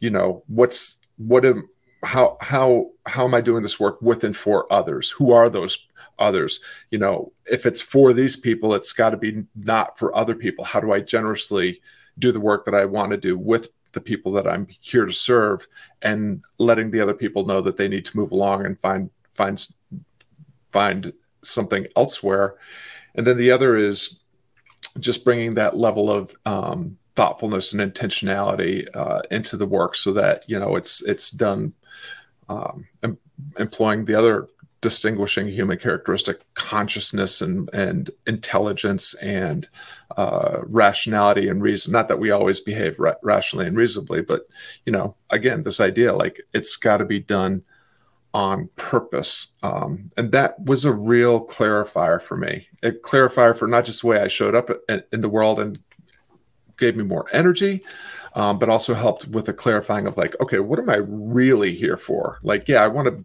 you 0.00 0.10
know, 0.10 0.42
what's 0.46 1.00
what 1.18 1.44
am 1.44 1.68
how 2.02 2.38
how 2.40 2.90
how 3.06 3.24
am 3.24 3.34
I 3.34 3.42
doing 3.42 3.62
this 3.62 3.78
work 3.78 4.00
with 4.00 4.24
and 4.24 4.36
for 4.36 4.70
others? 4.72 5.10
Who 5.10 5.32
are 5.32 5.50
those 5.50 5.86
others? 6.18 6.60
You 6.90 6.98
know, 6.98 7.32
if 7.46 7.66
it's 7.66 7.80
for 7.80 8.12
these 8.12 8.36
people, 8.36 8.74
it's 8.74 8.92
got 8.92 9.10
to 9.10 9.16
be 9.16 9.44
not 9.54 9.98
for 9.98 10.16
other 10.16 10.34
people. 10.34 10.64
How 10.64 10.80
do 10.80 10.92
I 10.92 11.00
generously 11.00 11.80
do 12.18 12.32
the 12.32 12.40
work 12.40 12.64
that 12.64 12.74
I 12.74 12.84
want 12.84 13.10
to 13.12 13.16
do 13.16 13.38
with 13.38 13.68
the 13.92 14.00
people 14.00 14.32
that 14.32 14.46
I'm 14.46 14.66
here 14.80 15.04
to 15.04 15.12
serve, 15.12 15.66
and 16.00 16.42
letting 16.58 16.90
the 16.90 17.00
other 17.00 17.14
people 17.14 17.44
know 17.44 17.60
that 17.60 17.76
they 17.76 17.88
need 17.88 18.04
to 18.06 18.16
move 18.16 18.32
along 18.32 18.64
and 18.64 18.80
find 18.80 19.10
find 19.34 19.66
find 20.72 21.12
something 21.42 21.86
elsewhere. 21.96 22.54
And 23.14 23.26
then 23.26 23.36
the 23.36 23.50
other 23.50 23.76
is 23.76 24.18
just 25.00 25.24
bringing 25.24 25.54
that 25.54 25.76
level 25.76 26.10
of 26.10 26.34
um, 26.46 26.98
thoughtfulness 27.16 27.72
and 27.72 27.80
intentionality 27.80 28.86
uh, 28.94 29.20
into 29.30 29.56
the 29.56 29.66
work 29.66 29.94
so 29.94 30.12
that 30.12 30.44
you 30.48 30.58
know 30.58 30.76
it's 30.76 31.02
it's 31.02 31.30
done 31.30 31.74
um, 32.48 32.86
em- 33.02 33.18
employing 33.58 34.04
the 34.04 34.14
other 34.14 34.48
distinguishing 34.82 35.48
human 35.48 35.78
characteristic 35.78 36.40
consciousness 36.54 37.40
and 37.40 37.70
and 37.72 38.10
intelligence 38.26 39.14
and 39.14 39.68
uh, 40.18 40.58
rationality 40.64 41.48
and 41.48 41.62
reason 41.62 41.92
not 41.92 42.08
that 42.08 42.18
we 42.18 42.30
always 42.30 42.60
behave 42.60 42.98
ra- 42.98 43.14
rationally 43.22 43.66
and 43.66 43.76
reasonably 43.76 44.20
but 44.20 44.42
you 44.84 44.92
know 44.92 45.14
again 45.30 45.62
this 45.62 45.80
idea 45.80 46.12
like 46.12 46.40
it's 46.52 46.76
got 46.76 46.98
to 46.98 47.04
be 47.04 47.20
done 47.20 47.62
on 48.34 48.68
purpose 48.76 49.54
um, 49.62 50.10
and 50.16 50.32
that 50.32 50.60
was 50.64 50.84
a 50.84 50.92
real 50.92 51.46
clarifier 51.46 52.20
for 52.20 52.36
me 52.36 52.66
a 52.82 52.90
clarifier 52.90 53.56
for 53.56 53.68
not 53.68 53.84
just 53.84 54.02
the 54.02 54.06
way 54.08 54.18
i 54.18 54.28
showed 54.28 54.54
up 54.54 54.68
in, 54.88 55.02
in 55.12 55.20
the 55.20 55.28
world 55.28 55.60
and 55.60 55.78
gave 56.76 56.96
me 56.96 57.04
more 57.04 57.26
energy 57.32 57.82
um, 58.34 58.58
but 58.58 58.68
also 58.68 58.94
helped 58.94 59.26
with 59.28 59.46
the 59.46 59.52
clarifying 59.52 60.06
of 60.06 60.16
like, 60.16 60.38
okay, 60.40 60.58
what 60.58 60.78
am 60.78 60.88
I 60.88 60.96
really 61.06 61.74
here 61.74 61.96
for? 61.96 62.38
Like, 62.42 62.68
yeah, 62.68 62.82
I 62.82 62.88
want 62.88 63.08
to, 63.08 63.24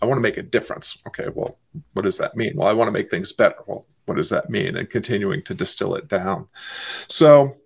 I 0.00 0.06
want 0.06 0.18
to 0.18 0.22
make 0.22 0.36
a 0.36 0.42
difference. 0.42 0.98
Okay, 1.06 1.28
well, 1.34 1.58
what 1.94 2.02
does 2.02 2.18
that 2.18 2.36
mean? 2.36 2.52
Well, 2.56 2.68
I 2.68 2.72
want 2.72 2.88
to 2.88 2.92
make 2.92 3.10
things 3.10 3.32
better. 3.32 3.56
Well, 3.66 3.86
what 4.06 4.16
does 4.16 4.30
that 4.30 4.48
mean? 4.50 4.76
And 4.76 4.88
continuing 4.88 5.42
to 5.42 5.54
distill 5.54 5.94
it 5.94 6.08
down. 6.08 6.48
So, 7.08 7.56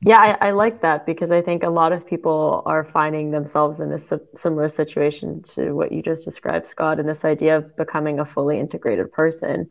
yeah, 0.00 0.36
I, 0.40 0.48
I 0.48 0.50
like 0.52 0.80
that 0.82 1.06
because 1.06 1.30
I 1.30 1.42
think 1.42 1.62
a 1.62 1.70
lot 1.70 1.92
of 1.92 2.06
people 2.06 2.62
are 2.66 2.84
finding 2.84 3.30
themselves 3.30 3.80
in 3.80 3.92
a 3.92 3.98
similar 3.98 4.68
situation 4.68 5.42
to 5.54 5.72
what 5.72 5.92
you 5.92 6.02
just 6.02 6.24
described, 6.24 6.66
Scott, 6.66 7.00
and 7.00 7.08
this 7.08 7.24
idea 7.24 7.56
of 7.56 7.76
becoming 7.76 8.20
a 8.20 8.24
fully 8.24 8.58
integrated 8.58 9.12
person. 9.12 9.68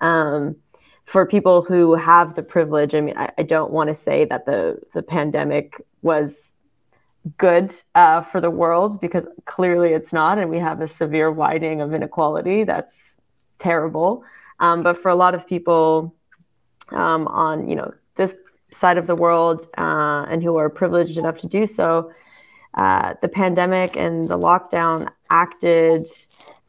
Um, 0.00 0.56
for 1.04 1.24
people 1.24 1.62
who 1.62 1.94
have 1.94 2.34
the 2.34 2.42
privilege, 2.42 2.94
I 2.94 3.00
mean, 3.00 3.16
I, 3.16 3.30
I 3.38 3.42
don't 3.42 3.70
want 3.70 3.88
to 3.88 3.94
say 3.94 4.24
that 4.24 4.44
the 4.44 4.80
the 4.92 5.02
pandemic 5.02 5.80
was 6.02 6.55
good 7.38 7.72
uh, 7.94 8.20
for 8.20 8.40
the 8.40 8.50
world 8.50 9.00
because 9.00 9.26
clearly 9.44 9.92
it's 9.92 10.12
not, 10.12 10.38
and 10.38 10.50
we 10.50 10.58
have 10.58 10.80
a 10.80 10.88
severe 10.88 11.30
widening 11.30 11.80
of 11.80 11.92
inequality 11.92 12.64
that's 12.64 13.18
terrible. 13.58 14.24
Um, 14.60 14.82
but 14.82 14.96
for 14.96 15.10
a 15.10 15.14
lot 15.14 15.34
of 15.34 15.46
people 15.46 16.14
um, 16.90 17.26
on 17.28 17.68
you 17.68 17.74
know 17.74 17.92
this 18.16 18.36
side 18.72 18.98
of 18.98 19.06
the 19.06 19.14
world 19.14 19.68
uh, 19.78 20.26
and 20.28 20.42
who 20.42 20.56
are 20.56 20.68
privileged 20.68 21.18
enough 21.18 21.38
to 21.38 21.46
do 21.46 21.66
so, 21.66 22.12
uh, 22.74 23.14
the 23.22 23.28
pandemic 23.28 23.96
and 23.96 24.28
the 24.28 24.38
lockdown 24.38 25.08
acted 25.30 26.08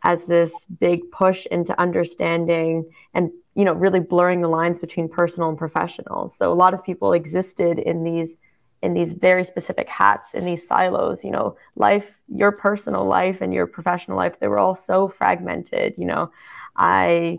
as 0.03 0.25
this 0.25 0.65
big 0.79 1.11
push 1.11 1.45
into 1.47 1.79
understanding 1.79 2.85
and 3.13 3.31
you 3.55 3.65
know 3.65 3.73
really 3.73 3.99
blurring 3.99 4.41
the 4.41 4.47
lines 4.47 4.79
between 4.79 5.09
personal 5.09 5.49
and 5.49 5.57
professional 5.57 6.27
so 6.27 6.51
a 6.51 6.55
lot 6.55 6.73
of 6.73 6.83
people 6.83 7.13
existed 7.13 7.79
in 7.79 8.03
these 8.03 8.37
in 8.81 8.93
these 8.93 9.13
very 9.13 9.43
specific 9.43 9.87
hats 9.89 10.33
in 10.33 10.45
these 10.45 10.67
silos 10.67 11.23
you 11.23 11.31
know 11.31 11.55
life 11.75 12.19
your 12.27 12.51
personal 12.51 13.05
life 13.05 13.41
and 13.41 13.53
your 13.53 13.65
professional 13.65 14.17
life 14.17 14.39
they 14.39 14.47
were 14.47 14.59
all 14.59 14.75
so 14.75 15.07
fragmented 15.07 15.93
you 15.97 16.05
know. 16.05 16.31
I 16.75 17.37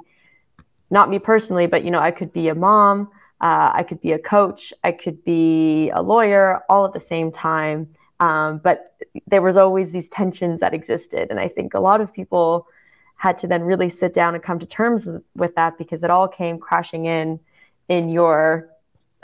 not 0.90 1.08
me 1.10 1.18
personally 1.18 1.66
but 1.66 1.84
you 1.84 1.90
know 1.90 2.00
i 2.00 2.10
could 2.10 2.32
be 2.32 2.48
a 2.48 2.54
mom 2.54 3.08
uh, 3.40 3.70
i 3.74 3.82
could 3.82 4.00
be 4.00 4.12
a 4.12 4.18
coach 4.18 4.72
i 4.84 4.90
could 4.90 5.22
be 5.24 5.90
a 5.90 6.02
lawyer 6.02 6.60
all 6.68 6.84
at 6.84 6.92
the 6.92 7.00
same 7.00 7.30
time 7.30 7.88
um, 8.20 8.58
but 8.58 8.98
there 9.28 9.42
was 9.42 9.56
always 9.56 9.92
these 9.92 10.08
tensions 10.08 10.60
that 10.60 10.74
existed 10.74 11.28
and 11.30 11.38
i 11.38 11.46
think 11.46 11.74
a 11.74 11.80
lot 11.80 12.00
of 12.00 12.12
people 12.12 12.66
had 13.16 13.36
to 13.36 13.46
then 13.46 13.62
really 13.62 13.88
sit 13.88 14.14
down 14.14 14.34
and 14.34 14.42
come 14.42 14.58
to 14.58 14.66
terms 14.66 15.08
with 15.34 15.54
that 15.56 15.76
because 15.76 16.02
it 16.02 16.10
all 16.10 16.26
came 16.26 16.58
crashing 16.58 17.04
in 17.04 17.38
in 17.88 18.08
your 18.08 18.70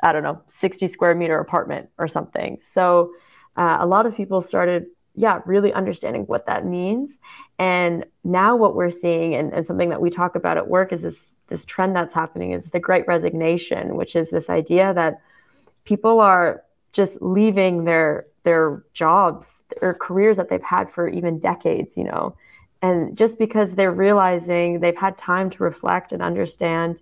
i 0.04 0.12
don't 0.12 0.22
know 0.22 0.40
60 0.48 0.86
square 0.88 1.14
meter 1.14 1.38
apartment 1.38 1.88
or 1.98 2.08
something. 2.08 2.58
So 2.60 3.12
uh, 3.56 3.78
a 3.80 3.86
lot 3.86 4.06
of 4.06 4.16
people 4.16 4.40
started 4.40 4.86
yeah 5.16 5.40
really 5.46 5.72
understanding 5.72 6.22
what 6.22 6.46
that 6.46 6.66
means. 6.66 7.18
And 7.58 8.04
now 8.24 8.56
what 8.56 8.74
we're 8.74 8.90
seeing 8.90 9.34
and, 9.34 9.52
and 9.52 9.66
something 9.66 9.90
that 9.90 10.00
we 10.00 10.10
talk 10.10 10.34
about 10.34 10.56
at 10.56 10.68
work 10.68 10.92
is 10.92 11.02
this 11.02 11.32
this 11.48 11.64
trend 11.64 11.94
that's 11.94 12.14
happening 12.14 12.52
is 12.52 12.68
the 12.68 12.80
great 12.80 13.06
resignation 13.06 13.96
which 13.96 14.16
is 14.16 14.30
this 14.30 14.48
idea 14.48 14.94
that 14.94 15.20
people 15.84 16.20
are 16.20 16.64
just 16.92 17.20
leaving 17.20 17.84
their 17.84 18.26
their 18.44 18.82
jobs 18.92 19.62
or 19.82 19.94
careers 19.94 20.36
that 20.36 20.48
they've 20.48 20.62
had 20.62 20.90
for 20.90 21.08
even 21.08 21.38
decades 21.38 21.96
you 21.96 22.04
know? 22.04 22.34
And 22.84 23.16
just 23.16 23.38
because 23.38 23.76
they're 23.76 23.90
realizing 23.90 24.80
they've 24.80 24.94
had 24.94 25.16
time 25.16 25.48
to 25.48 25.62
reflect 25.62 26.12
and 26.12 26.20
understand, 26.20 27.00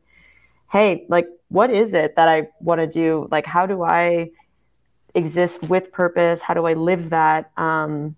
hey, 0.70 1.06
like, 1.08 1.26
what 1.52 1.70
is 1.82 1.94
it 2.02 2.10
that 2.16 2.28
I 2.36 2.38
want 2.68 2.80
to 2.80 2.86
do? 3.02 3.28
Like, 3.30 3.46
how 3.46 3.64
do 3.72 3.76
I 3.82 4.30
exist 5.14 5.58
with 5.72 5.84
purpose? 5.92 6.38
How 6.46 6.54
do 6.54 6.64
I 6.72 6.74
live 6.90 7.10
that? 7.10 7.42
Um, 7.56 8.16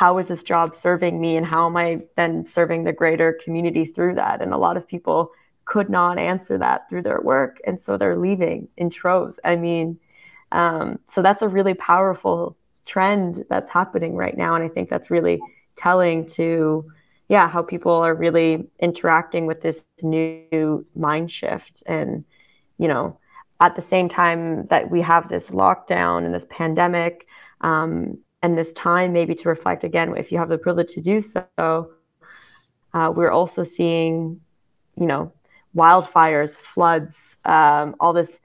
how 0.00 0.18
is 0.20 0.26
this 0.28 0.42
job 0.42 0.74
serving 0.74 1.20
me? 1.24 1.36
And 1.38 1.46
how 1.46 1.62
am 1.66 1.76
I 1.76 1.88
then 2.16 2.46
serving 2.46 2.84
the 2.84 2.92
greater 2.92 3.28
community 3.44 3.84
through 3.94 4.14
that? 4.22 4.36
And 4.42 4.52
a 4.52 4.58
lot 4.66 4.76
of 4.76 4.84
people 4.94 5.18
could 5.64 5.88
not 5.88 6.18
answer 6.18 6.58
that 6.58 6.78
through 6.88 7.02
their 7.02 7.20
work. 7.20 7.54
And 7.66 7.76
so 7.80 7.90
they're 7.96 8.22
leaving 8.28 8.68
in 8.76 8.90
troves. 8.90 9.38
I 9.44 9.56
mean, 9.56 9.98
Um, 10.52 10.86
so 11.12 11.18
that's 11.26 11.42
a 11.42 11.54
really 11.58 11.74
powerful 11.74 12.56
trend 12.92 13.44
that's 13.50 13.70
happening 13.70 14.12
right 14.24 14.36
now. 14.44 14.54
And 14.54 14.64
I 14.64 14.70
think 14.74 14.88
that's 14.88 15.10
really 15.10 15.38
telling 15.74 16.26
to, 16.38 16.84
yeah, 17.28 17.46
how 17.54 17.62
people 17.62 17.96
are 18.06 18.14
really 18.26 18.50
interacting 18.78 19.46
with 19.48 19.60
this 19.62 19.78
new 20.02 20.86
mind 20.94 21.28
shift. 21.30 21.82
And, 21.86 22.24
you 22.78 22.88
know, 22.88 23.18
at 23.60 23.76
the 23.76 23.82
same 23.82 24.08
time 24.08 24.66
that 24.66 24.90
we 24.90 25.00
have 25.00 25.28
this 25.28 25.50
lockdown 25.50 26.24
and 26.24 26.34
this 26.34 26.46
pandemic, 26.50 27.26
um, 27.60 28.18
and 28.42 28.58
this 28.58 28.72
time 28.74 29.12
maybe 29.12 29.34
to 29.34 29.48
reflect 29.48 29.84
again, 29.84 30.14
if 30.16 30.30
you 30.30 30.38
have 30.38 30.48
the 30.48 30.58
privilege 30.58 30.92
to 30.94 31.00
do 31.00 31.22
so, 31.22 31.90
uh, 32.92 33.12
we're 33.14 33.30
also 33.30 33.64
seeing, 33.64 34.40
you 34.96 35.06
know, 35.06 35.32
wildfires, 35.74 36.56
floods, 36.56 37.36
um, 37.44 37.96
all 37.98 38.12
this 38.12 38.40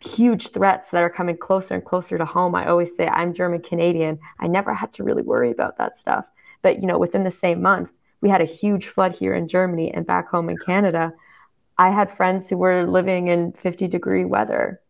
huge 0.00 0.48
threats 0.48 0.90
that 0.90 1.02
are 1.02 1.10
coming 1.10 1.36
closer 1.36 1.74
and 1.74 1.84
closer 1.84 2.18
to 2.18 2.24
home. 2.24 2.54
I 2.54 2.68
always 2.68 2.94
say 2.94 3.06
I'm 3.06 3.32
German 3.32 3.62
Canadian. 3.62 4.18
I 4.38 4.46
never 4.46 4.74
had 4.74 4.92
to 4.94 5.04
really 5.04 5.22
worry 5.22 5.50
about 5.50 5.78
that 5.78 5.96
stuff. 5.96 6.26
But 6.62 6.80
you 6.80 6.86
know, 6.86 6.98
within 6.98 7.24
the 7.24 7.30
same 7.30 7.62
month, 7.62 7.90
we 8.20 8.28
had 8.28 8.40
a 8.40 8.46
huge 8.46 8.88
flood 8.88 9.16
here 9.16 9.34
in 9.34 9.48
Germany 9.48 9.92
and 9.92 10.06
back 10.06 10.28
home 10.28 10.50
in 10.50 10.58
Canada. 10.58 11.12
I 11.78 11.90
had 11.90 12.16
friends 12.16 12.48
who 12.48 12.56
were 12.56 12.86
living 12.86 13.28
in 13.28 13.52
50 13.52 13.88
degree 13.88 14.24
weather 14.24 14.80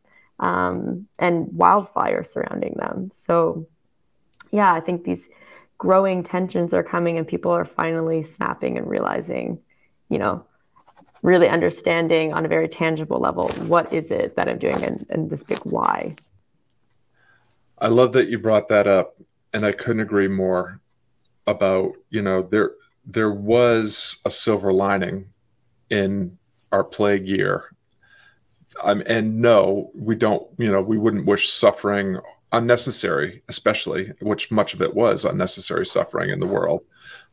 um, 0.41 1.07
and 1.19 1.49
wildfire 1.53 2.25
surrounding 2.25 2.75
them. 2.79 3.11
So, 3.13 3.67
yeah, 4.51 4.73
I 4.73 4.81
think 4.81 5.05
these 5.05 5.29
growing 5.77 6.23
tensions 6.23 6.73
are 6.73 6.83
coming 6.83 7.19
and 7.19 7.29
people 7.29 7.51
are 7.51 7.65
finally 7.65 8.23
snapping 8.23 8.79
and 8.79 8.89
realizing, 8.89 9.61
you 10.09 10.19
know, 10.19 10.45
really 11.23 11.49
understanding 11.49 12.33
on 12.33 12.45
a 12.45 12.49
very 12.49 12.69
tangible 12.69 13.19
level 13.19 13.49
what 13.67 13.93
is 13.93 14.11
it 14.11 14.37
that 14.37 14.49
I'm 14.49 14.59
doing 14.59 14.83
and, 14.83 15.07
and 15.11 15.31
this 15.31 15.43
big 15.43 15.59
why. 15.65 16.17
I 17.79 17.89
love 17.89 18.13
that 18.13 18.29
you 18.29 18.39
brought 18.39 18.69
that 18.69 18.87
up, 18.87 19.21
and 19.53 19.65
I 19.65 19.73
couldn't 19.73 20.01
agree 20.01 20.29
more 20.29 20.81
about 21.47 21.95
you 22.11 22.21
know 22.21 22.43
there 22.43 22.73
there 23.07 23.33
was 23.33 24.21
a 24.25 24.31
silver 24.31 24.73
lining 24.73 25.27
in 25.89 26.38
our 26.73 26.85
plague 26.85 27.27
year. 27.27 27.75
Um, 28.83 29.03
and 29.07 29.41
no, 29.41 29.91
we 29.95 30.15
don't. 30.15 30.47
You 30.59 30.71
know, 30.71 30.81
we 30.81 30.99
wouldn't 30.99 31.27
wish 31.27 31.49
suffering 31.49 32.19
unnecessary, 32.53 33.43
especially 33.49 34.13
which 34.21 34.51
much 34.51 34.75
of 34.75 34.83
it 34.83 34.95
was 34.95 35.25
unnecessary 35.25 35.85
suffering 35.85 36.31
in 36.31 36.41
the 36.41 36.47
world. 36.47 36.85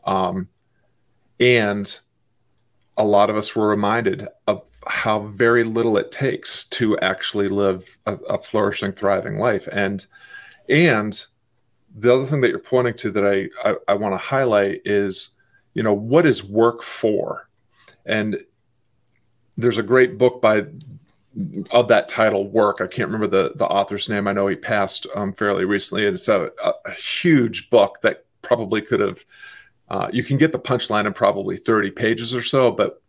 Um, 0.06 0.50
and 1.40 2.00
a 2.98 3.06
lot 3.06 3.30
of 3.30 3.36
us 3.36 3.56
were 3.56 3.68
reminded 3.68 4.28
of 4.48 4.64
how 4.88 5.20
very 5.28 5.64
little 5.64 5.98
it 5.98 6.12
takes 6.12 6.66
to 6.66 6.98
actually 7.00 7.48
live 7.48 7.98
a, 8.06 8.14
a, 8.30 8.40
flourishing, 8.40 8.92
thriving 8.92 9.38
life. 9.38 9.68
And 9.72 10.06
and 10.70 11.26
the 11.96 12.14
other 12.14 12.26
thing 12.26 12.42
that 12.42 12.50
you're 12.50 12.60
pointing 12.60 12.94
to 12.96 13.12
that 13.12 13.26
I 13.26 13.70
I, 13.70 13.76
I 13.90 13.94
want 13.96 14.14
to 14.14 14.18
highlight 14.18 14.82
is, 14.86 15.32
you 15.74 15.84
know, 15.84 15.94
what 15.94 16.26
is 16.26 16.44
work 16.44 16.82
for? 16.82 17.50
And 18.06 18.44
there's 19.58 19.78
a 19.78 19.84
great 19.84 20.18
book 20.18 20.42
by 20.42 20.66
of 21.72 21.88
that 21.90 22.08
title 22.08 22.48
work 22.48 22.80
i 22.80 22.88
can't 22.88 23.10
remember 23.10 23.28
the 23.28 23.54
the 23.56 23.68
author's 23.68 24.08
name 24.08 24.28
i 24.28 24.32
know 24.32 24.48
he 24.48 24.56
passed 24.56 25.06
um, 25.16 25.34
fairly 25.34 25.66
recently 25.66 26.06
it's 26.06 26.30
a, 26.30 26.50
a, 26.64 26.74
a 26.86 26.92
huge 26.92 27.70
book 27.70 28.00
that 28.02 28.26
probably 28.42 28.82
could 28.82 29.02
have 29.02 29.26
uh, 29.90 30.10
you 30.12 30.24
can 30.24 30.38
get 30.38 30.52
the 30.52 30.60
punchline 30.60 31.06
in 31.06 31.14
probably 31.14 31.58
30 31.58 31.92
pages 31.92 32.34
or 32.34 32.42
so, 32.42 32.72
but 32.72 33.02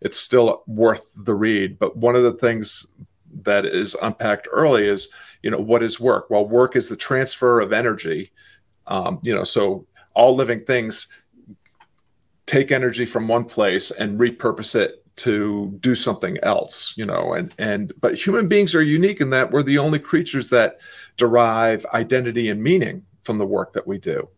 it's 0.00 0.16
still 0.16 0.62
worth 0.66 1.12
the 1.24 1.34
read. 1.34 1.78
But 1.78 1.96
one 1.96 2.16
of 2.16 2.22
the 2.22 2.32
things 2.32 2.86
that 3.42 3.64
is 3.64 3.96
unpacked 4.02 4.48
early 4.50 4.86
is, 4.86 5.08
you 5.42 5.50
know, 5.50 5.58
what 5.58 5.82
is 5.82 6.00
work? 6.00 6.30
Well, 6.30 6.46
work 6.48 6.76
is 6.76 6.88
the 6.88 6.96
transfer 6.96 7.60
of 7.60 7.72
energy. 7.72 8.32
Um, 8.86 9.20
you 9.22 9.34
know, 9.34 9.44
so 9.44 9.86
all 10.14 10.34
living 10.34 10.64
things 10.64 11.08
take 12.46 12.72
energy 12.72 13.04
from 13.04 13.28
one 13.28 13.44
place 13.44 13.90
and 13.90 14.18
repurpose 14.18 14.76
it 14.76 15.03
to 15.16 15.76
do 15.80 15.94
something 15.94 16.36
else 16.42 16.92
you 16.96 17.04
know 17.04 17.34
and 17.34 17.54
and 17.58 17.92
but 18.00 18.16
human 18.16 18.48
beings 18.48 18.74
are 18.74 18.82
unique 18.82 19.20
in 19.20 19.30
that 19.30 19.50
we're 19.52 19.62
the 19.62 19.78
only 19.78 19.98
creatures 19.98 20.50
that 20.50 20.80
derive 21.16 21.86
identity 21.94 22.48
and 22.48 22.62
meaning 22.62 23.04
from 23.24 23.38
the 23.38 23.46
work 23.46 23.72
that 23.72 23.86
we 23.86 23.98
do. 23.98 24.28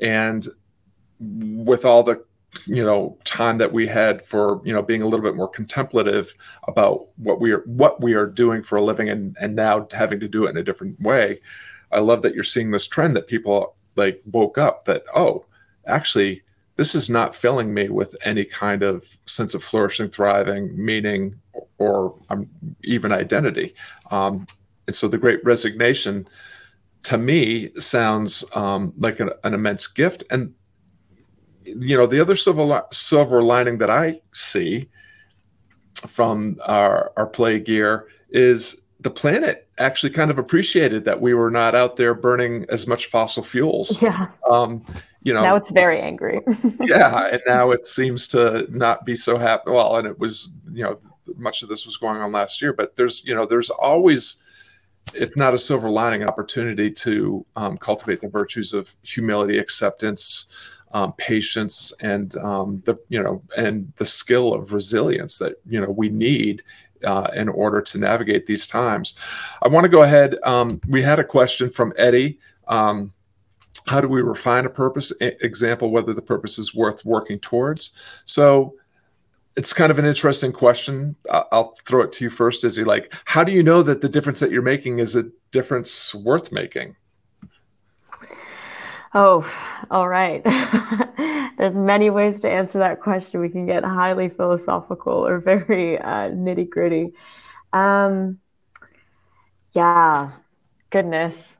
And 0.00 0.46
with 1.20 1.84
all 1.84 2.02
the 2.02 2.24
you 2.66 2.82
know 2.82 3.16
time 3.24 3.58
that 3.58 3.72
we 3.72 3.86
had 3.86 4.26
for 4.26 4.60
you 4.64 4.72
know 4.72 4.82
being 4.82 5.02
a 5.02 5.04
little 5.04 5.22
bit 5.22 5.36
more 5.36 5.46
contemplative 5.46 6.34
about 6.66 7.06
what 7.16 7.40
we 7.40 7.52
are 7.52 7.60
what 7.60 8.00
we 8.00 8.14
are 8.14 8.26
doing 8.26 8.60
for 8.60 8.74
a 8.74 8.82
living 8.82 9.08
and 9.08 9.36
and 9.40 9.54
now 9.54 9.86
having 9.92 10.18
to 10.18 10.26
do 10.26 10.46
it 10.46 10.50
in 10.50 10.56
a 10.56 10.62
different 10.64 11.00
way 11.00 11.38
i 11.92 12.00
love 12.00 12.22
that 12.22 12.34
you're 12.34 12.42
seeing 12.42 12.72
this 12.72 12.88
trend 12.88 13.14
that 13.14 13.28
people 13.28 13.76
like 13.94 14.20
woke 14.32 14.58
up 14.58 14.84
that 14.84 15.04
oh 15.14 15.46
actually 15.86 16.42
this 16.80 16.94
is 16.94 17.10
not 17.10 17.34
filling 17.36 17.74
me 17.74 17.90
with 17.90 18.16
any 18.24 18.42
kind 18.42 18.82
of 18.82 19.18
sense 19.26 19.52
of 19.52 19.62
flourishing 19.62 20.08
thriving 20.08 20.72
meaning 20.82 21.38
or 21.76 22.18
um, 22.30 22.48
even 22.84 23.12
identity. 23.12 23.74
Um, 24.10 24.46
and 24.86 24.96
so 24.96 25.06
the 25.06 25.18
great 25.18 25.44
resignation 25.44 26.26
to 27.02 27.18
me 27.18 27.70
sounds 27.78 28.46
um, 28.54 28.94
like 28.96 29.20
an, 29.20 29.28
an 29.44 29.52
immense 29.52 29.86
gift. 29.88 30.24
And 30.30 30.54
you 31.64 31.98
know, 31.98 32.06
the 32.06 32.18
other 32.18 32.34
silver 32.34 32.82
silver 32.90 33.42
lining 33.42 33.76
that 33.76 33.90
I 33.90 34.22
see 34.32 34.88
from 36.06 36.56
our 36.64 37.12
our 37.18 37.26
plague 37.26 37.68
year 37.68 38.06
is 38.30 38.86
the 39.00 39.10
planet 39.10 39.68
actually 39.80 40.10
kind 40.10 40.30
of 40.30 40.38
appreciated 40.38 41.04
that 41.04 41.20
we 41.20 41.34
were 41.34 41.50
not 41.50 41.74
out 41.74 41.96
there 41.96 42.14
burning 42.14 42.66
as 42.68 42.86
much 42.86 43.06
fossil 43.06 43.42
fuels. 43.42 44.00
Yeah. 44.00 44.28
Um, 44.48 44.84
you 45.22 45.34
know, 45.34 45.42
now 45.42 45.56
it's 45.56 45.70
very 45.70 46.00
angry. 46.00 46.40
yeah, 46.80 47.26
and 47.26 47.42
now 47.46 47.72
it 47.72 47.84
seems 47.84 48.26
to 48.28 48.66
not 48.70 49.04
be 49.04 49.14
so 49.16 49.36
happy. 49.36 49.70
Well, 49.70 49.96
and 49.96 50.06
it 50.06 50.18
was, 50.18 50.54
you 50.72 50.82
know, 50.82 50.98
much 51.36 51.62
of 51.62 51.68
this 51.68 51.84
was 51.84 51.96
going 51.96 52.20
on 52.20 52.32
last 52.32 52.62
year, 52.62 52.72
but 52.72 52.96
there's, 52.96 53.22
you 53.24 53.34
know, 53.34 53.44
there's 53.44 53.70
always, 53.70 54.42
if 55.12 55.36
not 55.36 55.52
a 55.52 55.58
silver 55.58 55.90
lining, 55.90 56.24
opportunity 56.24 56.90
to 56.90 57.44
um, 57.56 57.76
cultivate 57.76 58.20
the 58.20 58.28
virtues 58.28 58.72
of 58.72 58.94
humility, 59.02 59.58
acceptance, 59.58 60.46
um, 60.92 61.12
patience 61.14 61.92
and 62.00 62.36
um, 62.38 62.82
the 62.84 62.98
you 63.08 63.22
know 63.22 63.42
and 63.56 63.92
the 63.96 64.04
skill 64.04 64.52
of 64.52 64.72
resilience 64.72 65.38
that 65.38 65.54
you 65.64 65.80
know 65.80 65.90
we 65.90 66.08
need 66.08 66.62
uh, 67.04 67.30
in 67.34 67.48
order 67.48 67.80
to 67.80 67.98
navigate 67.98 68.46
these 68.46 68.66
times. 68.66 69.14
I 69.62 69.68
want 69.68 69.84
to 69.84 69.88
go 69.88 70.02
ahead. 70.02 70.36
Um, 70.44 70.80
we 70.88 71.02
had 71.02 71.18
a 71.18 71.24
question 71.24 71.70
from 71.70 71.92
Eddie. 71.96 72.38
Um, 72.68 73.12
how 73.86 74.00
do 74.00 74.08
we 74.08 74.22
refine 74.22 74.66
a 74.66 74.70
purpose? 74.70 75.12
example, 75.20 75.90
whether 75.90 76.12
the 76.12 76.22
purpose 76.22 76.58
is 76.58 76.74
worth 76.74 77.04
working 77.04 77.38
towards. 77.38 77.92
So 78.24 78.74
it's 79.56 79.72
kind 79.72 79.90
of 79.90 79.98
an 79.98 80.04
interesting 80.04 80.52
question. 80.52 81.16
I'll 81.30 81.74
throw 81.84 82.02
it 82.02 82.12
to 82.12 82.24
you 82.24 82.30
first. 82.30 82.64
Izzy 82.64 82.84
like, 82.84 83.12
how 83.24 83.42
do 83.42 83.52
you 83.52 83.62
know 83.62 83.82
that 83.82 84.00
the 84.00 84.08
difference 84.08 84.40
that 84.40 84.50
you're 84.50 84.62
making 84.62 85.00
is 85.00 85.16
a 85.16 85.24
difference 85.50 86.14
worth 86.14 86.52
making? 86.52 86.96
Oh, 89.12 89.44
all 89.90 90.08
right. 90.08 90.42
There's 91.58 91.76
many 91.76 92.10
ways 92.10 92.40
to 92.40 92.50
answer 92.50 92.78
that 92.78 93.00
question. 93.00 93.40
We 93.40 93.48
can 93.48 93.66
get 93.66 93.84
highly 93.84 94.28
philosophical 94.28 95.26
or 95.26 95.40
very 95.40 95.98
uh, 95.98 96.30
nitty 96.30 96.70
gritty. 96.70 97.12
Um, 97.72 98.38
yeah, 99.72 100.32
goodness. 100.90 101.58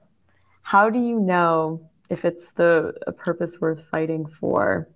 How 0.63 0.91
do 0.91 0.99
you 0.99 1.21
know 1.21 1.91
if 2.11 2.25
it's 2.25 2.51
the 2.53 2.95
a 3.07 3.13
purpose 3.13 3.59
worth 3.61 3.85
fighting 3.91 4.27
for? 4.41 4.89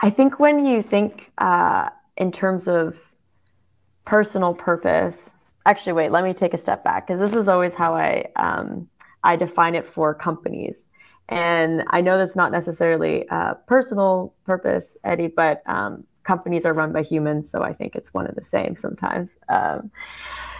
I 0.00 0.10
think 0.10 0.38
when 0.40 0.64
you 0.66 0.82
think 0.82 1.30
uh, 1.38 1.88
in 2.16 2.32
terms 2.32 2.68
of 2.68 2.96
personal 4.04 4.54
purpose, 4.54 5.34
actually, 5.66 5.92
wait, 5.94 6.10
let 6.10 6.24
me 6.24 6.32
take 6.34 6.54
a 6.54 6.58
step 6.58 6.84
back 6.84 7.06
because 7.06 7.20
this 7.20 7.36
is 7.38 7.48
always 7.48 7.74
how 7.74 7.94
I 7.94 8.26
um, 8.36 8.88
I 9.22 9.36
define 9.36 9.74
it 9.74 9.86
for 9.86 10.14
companies. 10.14 10.88
And 11.32 11.82
I 11.86 12.02
know 12.02 12.18
that's 12.18 12.36
not 12.36 12.52
necessarily 12.52 13.24
a 13.30 13.56
personal 13.66 14.34
purpose, 14.44 14.98
Eddie, 15.02 15.28
but 15.28 15.62
um, 15.64 16.04
companies 16.24 16.66
are 16.66 16.74
run 16.74 16.92
by 16.92 17.02
humans, 17.02 17.50
so 17.50 17.62
I 17.62 17.72
think 17.72 17.96
it's 17.96 18.12
one 18.12 18.26
of 18.26 18.34
the 18.34 18.44
same 18.44 18.76
sometimes. 18.76 19.38
Um, 19.48 19.90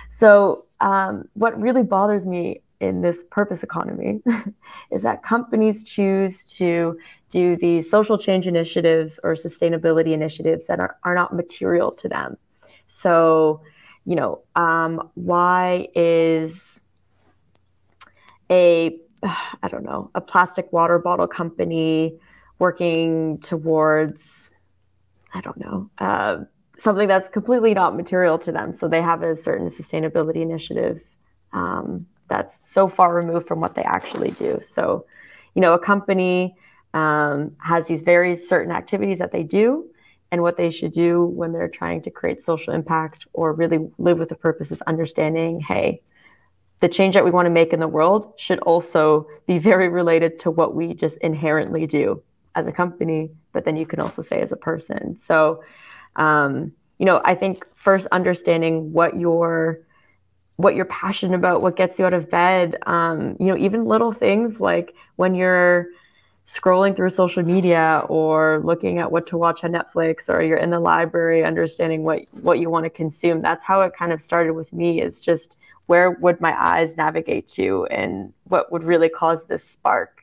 so, 0.09 0.65
um, 0.81 1.29
what 1.35 1.61
really 1.61 1.83
bothers 1.83 2.27
me 2.27 2.63
in 2.81 3.03
this 3.03 3.23
purpose 3.31 3.63
economy 3.63 4.23
is 4.91 5.03
that 5.03 5.23
companies 5.23 5.85
choose 5.85 6.47
to 6.55 6.99
do 7.29 7.55
these 7.57 7.91
social 7.91 8.17
change 8.17 8.47
initiatives 8.47 9.21
or 9.23 9.35
sustainability 9.35 10.15
initiatives 10.15 10.69
that 10.69 10.81
are, 10.81 10.97
are 11.05 11.15
not 11.15 11.37
material 11.37 11.93
to 11.93 12.09
them. 12.09 12.39
So, 12.87 13.61
you 14.07 14.17
know, 14.17 14.41
um, 14.57 15.11
why 15.17 15.89
is 15.95 16.81
a 18.51 18.99
I 19.23 19.69
don't 19.69 19.85
know, 19.85 20.11
a 20.15 20.21
plastic 20.21 20.73
water 20.73 20.99
bottle 20.99 21.29
company 21.29 22.19
working 22.59 23.39
towards, 23.39 24.51
I 25.33 25.41
don't 25.41 25.59
know, 25.59 25.91
uh, 25.99 26.39
something 26.79 27.07
that's 27.07 27.29
completely 27.29 27.75
not 27.75 27.97
material 27.97 28.39
to 28.39 28.53
them. 28.53 28.73
So 28.73 28.89
they 28.89 29.03
have 29.03 29.23
a 29.23 29.37
certain 29.37 29.69
sustainability 29.69 30.43
initiative 30.43 31.01
um, 31.53 32.07
that's 32.29 32.59
so 32.63 32.89
far 32.89 33.15
removed 33.15 33.47
from 33.47 33.61
what 33.61 33.75
they 33.75 33.83
actually 33.83 34.31
do. 34.33 34.61
So, 34.63 35.07
you 35.55 35.63
know, 35.63 35.75
a 35.75 35.79
company 35.79 36.57
um, 36.95 37.53
has 37.59 37.87
these 37.87 38.03
very 38.03 38.35
certain 38.35 38.73
activities 38.73 39.19
that 39.19 39.33
they 39.33 39.43
do, 39.43 39.89
and 40.31 40.43
what 40.43 40.57
they 40.57 40.71
should 40.71 40.93
do 40.93 41.25
when 41.25 41.53
they're 41.53 41.69
trying 41.69 42.01
to 42.03 42.11
create 42.11 42.41
social 42.41 42.73
impact 42.73 43.27
or 43.35 43.53
really 43.53 43.91
live 43.99 44.19
with 44.19 44.33
a 44.33 44.35
purpose 44.35 44.71
is 44.71 44.81
understanding, 44.83 45.61
hey, 45.61 46.01
the 46.83 46.89
change 46.89 47.15
that 47.15 47.25
we 47.25 47.31
want 47.31 47.47
to 47.47 47.51
make 47.51 47.73
in 47.73 47.79
the 47.79 47.87
world 47.87 48.35
should 48.37 48.59
also 48.59 49.29
be 49.47 49.59
very 49.59 49.89
related 49.89 50.41
to 50.41 50.51
what 50.51 50.75
we 50.75 50.93
just 50.93 51.17
inherently 51.19 51.87
do 51.87 52.21
as 52.57 52.67
a 52.67 52.73
company, 52.73 53.31
but 53.53 53.65
then 53.65 53.77
you 53.77 53.87
can 53.87 54.01
also 54.01 54.21
say 54.21 54.41
as 54.41 54.51
a 54.51 54.57
person. 54.57 55.17
So, 55.17 55.63
um, 56.17 56.73
you 56.99 57.07
know, 57.07 57.23
I 57.25 57.37
think 57.37 57.65
first 57.75 58.09
understanding 58.11 58.93
what 58.93 59.17
your 59.17 59.79
what 60.57 60.75
you're 60.75 60.85
passionate 60.87 61.37
about, 61.37 61.63
what 61.63 61.77
gets 61.77 61.99
you 62.01 62.05
out 62.05 62.15
of 62.15 62.29
bed, 62.29 62.77
um, 62.87 63.37
you 63.39 63.47
know, 63.47 63.57
even 63.57 63.85
little 63.85 64.13
things 64.13 64.61
like 64.61 64.93
when 65.17 65.35
you're 65.37 65.87
scrolling 66.47 66.95
through 66.97 67.11
social 67.11 67.45
media 67.45 68.05
or 68.09 68.61
looking 68.65 68.99
at 68.99 69.11
what 69.11 69.27
to 69.29 69.39
watch 69.39 69.63
on 69.63 69.71
Netflix 69.71 70.29
or 70.29 70.43
you're 70.43 70.59
in 70.59 70.71
the 70.71 70.81
library 70.81 71.45
understanding 71.45 72.03
what 72.03 72.23
what 72.43 72.59
you 72.59 72.69
want 72.69 72.85
to 72.85 72.91
consume. 72.91 73.41
That's 73.41 73.63
how 73.63 73.83
it 73.83 73.93
kind 73.97 74.13
of 74.13 74.21
started 74.21 74.55
with 74.55 74.73
me 74.73 75.01
is 75.01 75.21
just 75.21 75.57
where 75.87 76.11
would 76.11 76.41
my 76.41 76.55
eyes 76.59 76.97
navigate 76.97 77.49
to 77.49 77.87
and 77.87 78.33
what 78.45 78.73
would 78.73 78.85
really 78.85 79.09
cause 79.09 79.45
this 79.45 79.65
spark. 79.65 80.23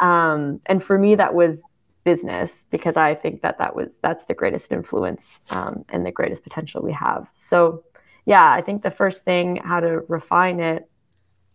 Um, 0.00 0.60
and 0.66 0.82
for 0.82 0.98
me, 0.98 1.14
that 1.14 1.34
was 1.34 1.62
business 2.04 2.66
because 2.70 2.96
I 2.96 3.14
think 3.14 3.42
that 3.42 3.58
that 3.58 3.74
was 3.74 3.88
that's 4.02 4.24
the 4.26 4.34
greatest 4.34 4.70
influence 4.70 5.40
um, 5.50 5.84
and 5.88 6.04
the 6.04 6.12
greatest 6.12 6.42
potential 6.42 6.82
we 6.82 6.92
have. 6.92 7.26
So, 7.32 7.82
yeah, 8.26 8.52
I 8.52 8.60
think 8.60 8.82
the 8.82 8.90
first 8.90 9.24
thing 9.24 9.56
how 9.64 9.80
to 9.80 10.00
refine 10.08 10.60
it 10.60 10.88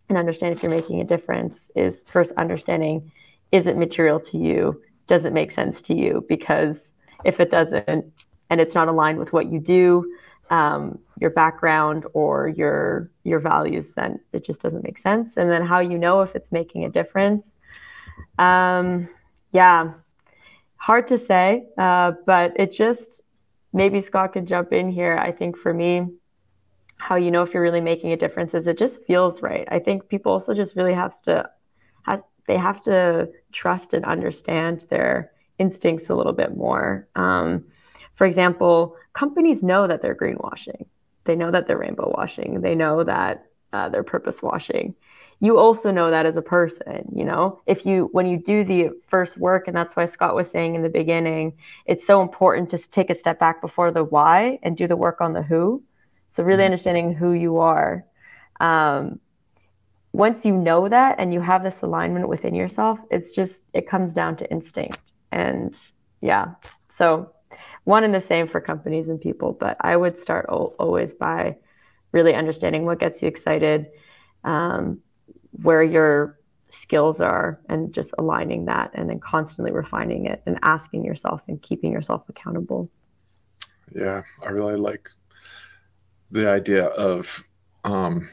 and 0.08 0.18
understand 0.18 0.52
if 0.52 0.62
you're 0.62 0.72
making 0.72 1.00
a 1.00 1.04
difference 1.04 1.70
is 1.74 2.02
first 2.06 2.32
understanding 2.32 3.12
is 3.52 3.66
it 3.66 3.76
material 3.76 4.20
to 4.20 4.38
you? 4.38 4.80
Does 5.06 5.24
it 5.24 5.32
make 5.32 5.50
sense 5.50 5.82
to 5.82 5.94
you? 5.94 6.24
Because 6.28 6.94
if 7.24 7.40
it 7.40 7.50
doesn't 7.50 8.12
and 8.48 8.60
it's 8.60 8.74
not 8.74 8.88
aligned 8.88 9.18
with 9.18 9.32
what 9.32 9.50
you 9.50 9.58
do, 9.58 10.04
um, 10.50 10.98
your 11.20 11.30
background 11.30 12.04
or 12.12 12.48
your 12.48 13.10
your 13.24 13.40
values, 13.40 13.92
then 13.92 14.20
it 14.32 14.44
just 14.44 14.60
doesn't 14.60 14.84
make 14.84 14.98
sense. 14.98 15.36
And 15.36 15.50
then 15.50 15.64
how 15.64 15.78
you 15.80 15.98
know 15.98 16.22
if 16.22 16.34
it's 16.34 16.52
making 16.52 16.84
a 16.84 16.90
difference. 16.90 17.56
Um, 18.38 19.08
yeah, 19.52 19.92
hard 20.76 21.06
to 21.08 21.18
say, 21.18 21.66
uh, 21.78 22.12
but 22.26 22.52
it 22.56 22.72
just 22.72 23.20
maybe 23.72 24.00
Scott 24.00 24.32
could 24.32 24.46
jump 24.46 24.72
in 24.72 24.90
here. 24.90 25.16
I 25.20 25.32
think 25.32 25.56
for 25.56 25.72
me, 25.72 26.08
how 26.96 27.16
you 27.16 27.30
know 27.30 27.42
if 27.42 27.54
you're 27.54 27.62
really 27.62 27.80
making 27.80 28.12
a 28.12 28.16
difference 28.16 28.52
is 28.54 28.66
it 28.66 28.78
just 28.78 29.04
feels 29.04 29.42
right. 29.42 29.66
I 29.70 29.78
think 29.78 30.08
people 30.08 30.32
also 30.32 30.52
just 30.52 30.76
really 30.76 30.94
have 30.94 31.20
to 31.22 31.48
have 32.02 32.22
they 32.46 32.56
have 32.56 32.80
to 32.82 33.30
trust 33.52 33.94
and 33.94 34.04
understand 34.04 34.86
their 34.90 35.32
instincts 35.58 36.08
a 36.08 36.14
little 36.14 36.32
bit 36.32 36.56
more. 36.56 37.08
Um, 37.14 37.64
for 38.20 38.26
example, 38.26 38.96
companies 39.14 39.62
know 39.62 39.86
that 39.86 40.02
they're 40.02 40.14
greenwashing. 40.14 40.84
They 41.24 41.36
know 41.36 41.50
that 41.50 41.66
they're 41.66 41.78
rainbow 41.78 42.12
washing. 42.14 42.60
They 42.60 42.74
know 42.74 43.02
that 43.02 43.46
uh, 43.72 43.88
they're 43.88 44.02
purpose 44.02 44.42
washing 44.42 44.94
you 45.40 45.58
also 45.58 45.90
know 45.90 46.10
that 46.10 46.26
as 46.26 46.36
a 46.36 46.42
person 46.42 47.10
you 47.14 47.24
know 47.24 47.60
if 47.66 47.86
you 47.86 48.10
when 48.12 48.26
you 48.26 48.36
do 48.36 48.62
the 48.62 48.90
first 49.06 49.38
work 49.38 49.66
and 49.66 49.76
that's 49.76 49.96
why 49.96 50.04
scott 50.04 50.34
was 50.34 50.50
saying 50.50 50.74
in 50.74 50.82
the 50.82 50.88
beginning 50.88 51.56
it's 51.86 52.06
so 52.06 52.20
important 52.20 52.68
to 52.68 52.76
take 52.90 53.08
a 53.08 53.14
step 53.14 53.38
back 53.38 53.62
before 53.62 53.90
the 53.90 54.04
why 54.04 54.58
and 54.62 54.76
do 54.76 54.86
the 54.86 54.96
work 54.96 55.20
on 55.20 55.32
the 55.32 55.42
who 55.42 55.82
so 56.28 56.42
really 56.42 56.58
mm-hmm. 56.58 56.66
understanding 56.66 57.14
who 57.14 57.32
you 57.32 57.56
are 57.56 58.04
um, 58.60 59.18
once 60.12 60.44
you 60.44 60.54
know 60.54 60.88
that 60.88 61.16
and 61.18 61.32
you 61.32 61.40
have 61.40 61.62
this 61.62 61.80
alignment 61.80 62.28
within 62.28 62.54
yourself 62.54 62.98
it's 63.10 63.32
just 63.32 63.62
it 63.72 63.88
comes 63.88 64.12
down 64.12 64.36
to 64.36 64.50
instinct 64.50 65.00
and 65.32 65.74
yeah 66.20 66.48
so 66.90 67.32
one 67.84 68.04
and 68.04 68.14
the 68.14 68.20
same 68.20 68.46
for 68.48 68.60
companies 68.60 69.08
and 69.08 69.20
people 69.20 69.52
but 69.52 69.76
i 69.80 69.96
would 69.96 70.18
start 70.18 70.46
always 70.48 71.14
by 71.14 71.56
really 72.12 72.34
understanding 72.34 72.84
what 72.84 72.98
gets 72.98 73.22
you 73.22 73.28
excited 73.28 73.86
um, 74.44 75.00
where 75.52 75.82
your 75.82 76.40
skills 76.70 77.20
are 77.20 77.60
and 77.68 77.92
just 77.92 78.14
aligning 78.18 78.64
that 78.66 78.90
and 78.94 79.10
then 79.10 79.20
constantly 79.20 79.72
refining 79.72 80.26
it 80.26 80.42
and 80.46 80.58
asking 80.62 81.04
yourself 81.04 81.42
and 81.48 81.60
keeping 81.62 81.92
yourself 81.92 82.22
accountable. 82.28 82.88
Yeah, 83.94 84.22
I 84.44 84.50
really 84.50 84.76
like 84.76 85.10
the 86.30 86.48
idea 86.48 86.84
of 86.86 87.42
um, 87.84 88.28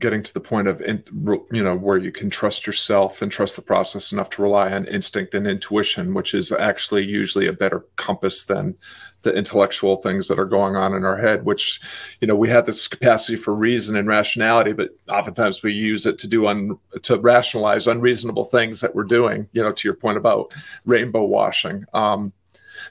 getting 0.00 0.22
to 0.22 0.34
the 0.34 0.40
point 0.40 0.66
of 0.66 0.80
you 0.80 1.62
know 1.62 1.76
where 1.76 1.98
you 1.98 2.10
can 2.10 2.30
trust 2.30 2.66
yourself 2.66 3.22
and 3.22 3.30
trust 3.30 3.54
the 3.54 3.62
process 3.62 4.10
enough 4.10 4.30
to 4.30 4.42
rely 4.42 4.72
on 4.72 4.86
instinct 4.86 5.34
and 5.34 5.46
intuition 5.46 6.14
which 6.14 6.34
is 6.34 6.50
actually 6.50 7.04
usually 7.04 7.46
a 7.46 7.52
better 7.52 7.84
compass 7.96 8.44
than 8.44 8.76
the 9.22 9.32
intellectual 9.34 9.96
things 9.96 10.26
that 10.26 10.38
are 10.38 10.46
going 10.46 10.74
on 10.74 10.94
in 10.94 11.04
our 11.04 11.16
head 11.16 11.44
which 11.44 11.80
you 12.20 12.26
know 12.26 12.34
we 12.34 12.48
have 12.48 12.66
this 12.66 12.88
capacity 12.88 13.36
for 13.36 13.54
reason 13.54 13.94
and 13.94 14.08
rationality 14.08 14.72
but 14.72 14.90
oftentimes 15.08 15.62
we 15.62 15.72
use 15.72 16.06
it 16.06 16.18
to 16.18 16.26
do 16.26 16.46
un, 16.46 16.76
to 17.02 17.18
rationalize 17.18 17.86
unreasonable 17.86 18.44
things 18.44 18.80
that 18.80 18.94
we're 18.94 19.04
doing 19.04 19.46
you 19.52 19.62
know 19.62 19.70
to 19.70 19.86
your 19.86 19.94
point 19.94 20.18
about 20.18 20.52
rainbow 20.86 21.24
washing. 21.24 21.84
Um, 21.92 22.32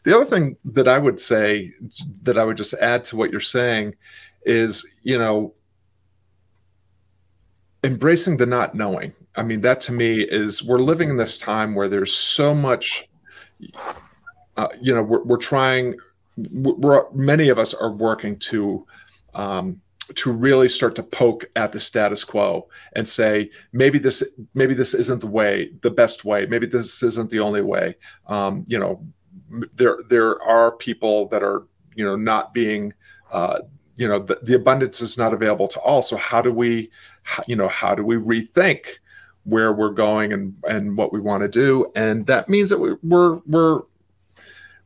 the 0.03 0.15
other 0.15 0.25
thing 0.25 0.55
that 0.63 0.87
i 0.87 0.99
would 0.99 1.19
say 1.19 1.73
that 2.21 2.37
i 2.37 2.45
would 2.45 2.57
just 2.57 2.73
add 2.75 3.03
to 3.03 3.17
what 3.17 3.31
you're 3.31 3.41
saying 3.41 3.95
is 4.45 4.87
you 5.01 5.17
know 5.17 5.53
embracing 7.83 8.37
the 8.37 8.45
not 8.45 8.75
knowing. 8.75 9.13
I 9.35 9.43
mean 9.43 9.61
that 9.61 9.81
to 9.81 9.91
me 9.91 10.21
is 10.21 10.63
we're 10.63 10.79
living 10.79 11.09
in 11.09 11.17
this 11.17 11.37
time 11.37 11.75
where 11.75 11.87
there's 11.87 12.13
so 12.13 12.53
much 12.53 13.07
uh, 14.57 14.67
you 14.81 14.93
know 14.93 15.03
we're, 15.03 15.23
we're 15.23 15.37
trying 15.37 15.95
we're, 16.51 17.09
many 17.11 17.49
of 17.49 17.59
us 17.59 17.73
are 17.73 17.91
working 17.91 18.37
to 18.39 18.85
um, 19.33 19.81
to 20.15 20.31
really 20.31 20.67
start 20.67 20.95
to 20.95 21.03
poke 21.03 21.45
at 21.55 21.71
the 21.71 21.79
status 21.79 22.23
quo 22.23 22.67
and 22.95 23.07
say 23.07 23.49
maybe 23.73 23.99
this 23.99 24.23
maybe 24.53 24.73
this 24.73 24.93
isn't 24.93 25.21
the 25.21 25.27
way 25.27 25.71
the 25.81 25.91
best 25.91 26.25
way. 26.25 26.45
Maybe 26.45 26.65
this 26.65 27.03
isn't 27.03 27.29
the 27.29 27.39
only 27.39 27.61
way. 27.61 27.95
Um, 28.27 28.65
you 28.67 28.79
know 28.79 29.05
there 29.75 29.99
there 30.09 30.41
are 30.43 30.71
people 30.71 31.27
that 31.27 31.43
are 31.43 31.67
you 31.95 32.05
know 32.05 32.15
not 32.15 32.53
being 32.53 32.93
uh, 33.31 33.59
you 33.95 34.07
know 34.07 34.19
the, 34.19 34.39
the 34.43 34.55
abundance 34.55 35.01
is 35.01 35.17
not 35.17 35.33
available 35.33 35.67
to 35.67 35.79
all. 35.79 36.01
So 36.01 36.17
how 36.17 36.41
do 36.41 36.51
we 36.51 36.89
you 37.47 37.55
know 37.55 37.67
how 37.67 37.93
do 37.95 38.03
we 38.03 38.15
rethink 38.15 38.87
where 39.43 39.71
we're 39.71 39.89
going 39.89 40.33
and 40.33 40.55
and 40.67 40.97
what 40.97 41.13
we 41.13 41.19
want 41.19 41.41
to 41.41 41.47
do 41.47 41.91
and 41.95 42.25
that 42.27 42.49
means 42.49 42.69
that 42.69 42.79
we, 42.79 42.95
we're 43.03 43.39
we're 43.45 43.81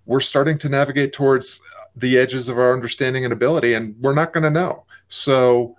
we're 0.06 0.20
starting 0.20 0.58
to 0.60 0.70
navigate 0.70 1.14
towards 1.14 1.60
uh, 1.80 1.86
the 1.96 2.18
edges 2.18 2.50
of 2.50 2.58
our 2.58 2.74
understanding 2.74 3.24
and 3.24 3.34
ability, 3.34 3.74
and 3.74 3.96
we're 4.02 4.14
not 4.14 4.34
going 4.34 4.44
to 4.44 4.50
know. 4.50 4.84
So 5.08 5.78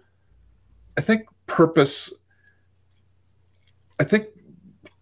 I 0.96 1.00
think 1.00 1.26
purpose, 1.46 2.12
I 4.00 4.04
think 4.04 4.28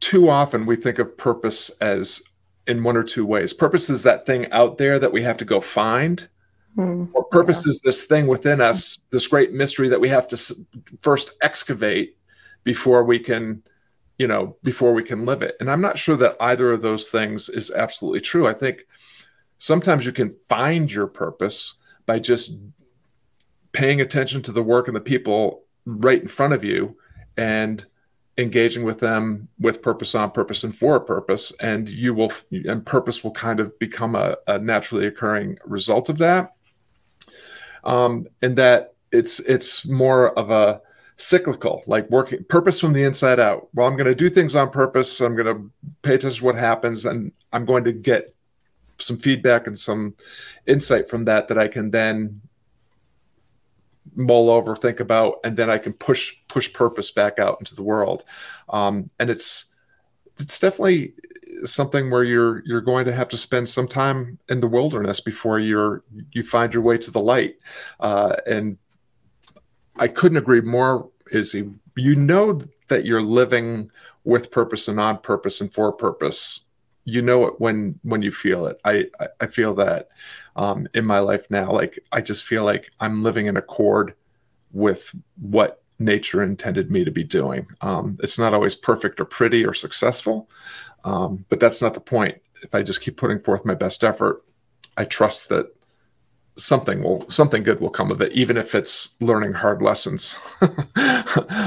too 0.01 0.29
often 0.29 0.67
we 0.67 0.77
think 0.77 0.99
of 0.99 1.17
purpose 1.17 1.71
as 1.81 2.23
in 2.67 2.83
one 2.83 2.97
or 2.97 3.05
two 3.05 3.27
ways. 3.27 3.53
Purpose 3.53 3.91
is 3.91 4.03
that 4.03 4.27
thing 4.27 4.51
out 4.53 4.79
there 4.79 4.99
that 4.99 5.13
we 5.13 5.23
have 5.23 5.37
to 5.37 5.45
go 5.45 5.61
find. 5.61 6.29
Mm, 6.77 7.11
or 7.13 7.25
purpose 7.25 7.67
yeah. 7.67 7.71
is 7.71 7.83
this 7.83 8.07
thing 8.07 8.27
within 8.27 8.61
us, 8.61 9.01
this 9.11 9.29
great 9.29 9.53
mystery 9.53 9.89
that 9.89 10.01
we 10.01 10.09
have 10.09 10.27
to 10.29 10.57
first 11.01 11.33
excavate 11.43 12.17
before 12.65 13.05
we 13.05 13.19
can 13.19 13.63
you 14.19 14.27
know 14.27 14.57
before 14.63 14.95
we 14.95 15.03
can 15.03 15.27
live 15.27 15.43
it? 15.43 15.57
And 15.61 15.71
i'm 15.71 15.81
not 15.81 15.99
sure 15.99 16.17
that 16.17 16.37
either 16.41 16.73
of 16.73 16.81
those 16.81 17.11
things 17.11 17.49
is 17.49 17.71
absolutely 17.71 18.21
true. 18.21 18.49
I 18.49 18.55
think 18.55 18.85
sometimes 19.59 20.07
you 20.07 20.13
can 20.13 20.33
find 20.49 20.91
your 20.91 21.07
purpose 21.07 21.75
by 22.07 22.19
just 22.19 22.59
paying 23.73 24.01
attention 24.01 24.43
to 24.43 24.53
the 24.53 24.63
work 24.63 24.87
and 24.87 24.97
the 24.97 25.01
people 25.01 25.65
right 25.85 26.23
in 26.23 26.29
front 26.29 26.53
of 26.53 26.65
you 26.65 26.97
and 27.37 27.85
engaging 28.39 28.83
with 28.83 29.01
them 29.01 29.49
with 29.59 29.83
purpose 29.83 30.15
on 30.15 30.31
purpose 30.31 30.65
and 30.65 30.77
for 30.77 30.97
a 30.97 31.01
purpose 31.01 31.53
and 31.61 31.89
you 31.89 32.15
will 32.15 32.33
and 32.51 32.87
purpose 32.87 33.23
will 33.23 33.31
kind 33.33 33.61
of 33.61 33.79
become 33.79 34.15
a, 34.15 34.37
a 34.47 34.59
naturally 34.59 35.07
occurring 35.07 35.59
result 35.67 36.09
of 36.09 36.17
that 36.19 36.55
um, 37.85 38.27
and 38.43 38.57
that 38.57 38.95
it's 39.11 39.41
it's 39.41 39.87
more 39.87 40.37
of 40.39 40.51
a 40.51 40.81
cyclical 41.17 41.83
like 41.87 42.09
working 42.11 42.43
purpose 42.45 42.81
from 42.81 42.93
the 42.95 43.03
inside 43.03 43.39
out 43.39 43.69
well 43.75 43.87
i'm 43.87 43.97
going 43.97 44.07
to 44.07 44.15
do 44.15 44.31
things 44.31 44.57
on 44.57 44.71
purpose 44.71 45.21
i'm 45.21 45.37
going 45.37 45.47
to 45.47 45.71
pay 46.01 46.15
attention 46.15 46.39
to 46.39 46.45
what 46.45 46.57
happens 46.57 47.05
and 47.05 47.31
i'm 47.53 47.67
going 47.67 47.85
to 47.85 47.93
get 47.93 48.35
some 49.03 49.17
feedback 49.17 49.67
and 49.67 49.79
some 49.79 50.15
insight 50.67 51.09
from 51.09 51.25
that 51.25 51.49
that 51.49 51.59
I 51.59 51.69
can 51.69 51.91
then 51.91 52.41
mull 54.15 54.51
over, 54.51 54.75
think 54.77 55.01
about, 55.01 55.37
and 55.45 55.57
then 55.57 55.71
I 55.71 55.79
can 55.79 55.93
push 55.93 56.35
push 56.49 56.73
purpose 56.73 57.11
back 57.11 57.39
out 57.39 57.59
into 57.61 57.75
the 57.75 57.83
world. 57.83 58.25
Um, 58.69 59.11
and 59.19 59.31
it's 59.31 59.67
it's 60.39 60.59
definitely 60.59 61.15
something 61.65 62.11
where 62.11 62.25
you're 62.25 62.63
you're 62.65 62.81
going 62.81 63.05
to 63.05 63.13
have 63.13 63.29
to 63.29 63.37
spend 63.37 63.69
some 63.69 63.89
time 63.89 64.39
in 64.49 64.61
the 64.61 64.69
wilderness 64.69 65.21
before 65.21 65.59
you're 65.59 66.03
you 66.33 66.43
find 66.43 66.73
your 66.75 66.83
way 66.83 66.99
to 66.99 67.11
the 67.11 67.21
light. 67.21 67.57
Uh, 68.01 68.37
and 68.47 68.79
I 69.97 70.09
couldn't 70.09 70.39
agree 70.39 70.61
more 70.61 71.11
is 71.31 71.55
you 71.55 72.15
know 72.15 72.61
that 72.89 73.05
you're 73.05 73.23
living 73.23 73.91
with 74.25 74.51
purpose 74.51 74.89
and 74.89 75.01
on 75.01 75.19
purpose 75.19 75.61
and 75.61 75.73
for 75.73 75.93
purpose. 75.93 76.67
You 77.05 77.23
know 77.23 77.47
it 77.47 77.61
when 77.61 77.99
when 78.03 78.23
you 78.23 78.33
feel 78.33 78.67
it. 78.67 78.81
I 78.85 79.07
i 79.41 79.47
feel 79.47 79.75
that 79.75 80.09
um, 80.57 80.87
in 80.95 81.05
my 81.05 81.19
life 81.19 81.51
now. 81.51 81.71
Like 81.73 81.99
i 82.13 82.21
just 82.21 82.45
feel 82.45 82.65
like 82.65 82.91
i'm 83.01 83.23
living 83.23 83.47
in 83.47 83.57
accord 83.57 84.15
with 84.73 85.15
what 85.41 85.82
nature 86.05 86.43
intended 86.43 86.91
me 86.91 87.05
to 87.05 87.11
be 87.11 87.25
doing. 87.25 87.67
Um, 87.81 88.19
it's 88.23 88.39
not 88.39 88.55
always 88.55 88.75
perfect 88.75 89.21
or 89.21 89.25
pretty 89.25 89.65
or 89.65 89.75
successful 89.75 90.49
um, 91.05 91.45
but 91.49 91.61
that's 91.61 91.83
not 91.83 91.95
the 91.95 92.01
point. 92.01 92.41
If 92.63 92.75
i 92.77 92.83
just 92.83 93.01
keep 93.01 93.17
putting 93.17 93.41
forth 93.41 93.65
my 93.65 93.75
best 93.75 94.05
effort 94.05 94.45
i 94.97 95.05
trust 95.05 95.49
that 95.49 95.67
something 96.57 97.03
will 97.03 97.29
something 97.29 97.65
good 97.65 97.81
will 97.81 97.91
come 97.91 98.13
of 98.13 98.21
it 98.21 98.31
even 98.33 98.57
if 98.57 98.77
it's 98.77 99.17
learning 99.21 99.53
hard 99.53 99.83
lessons 99.83 100.39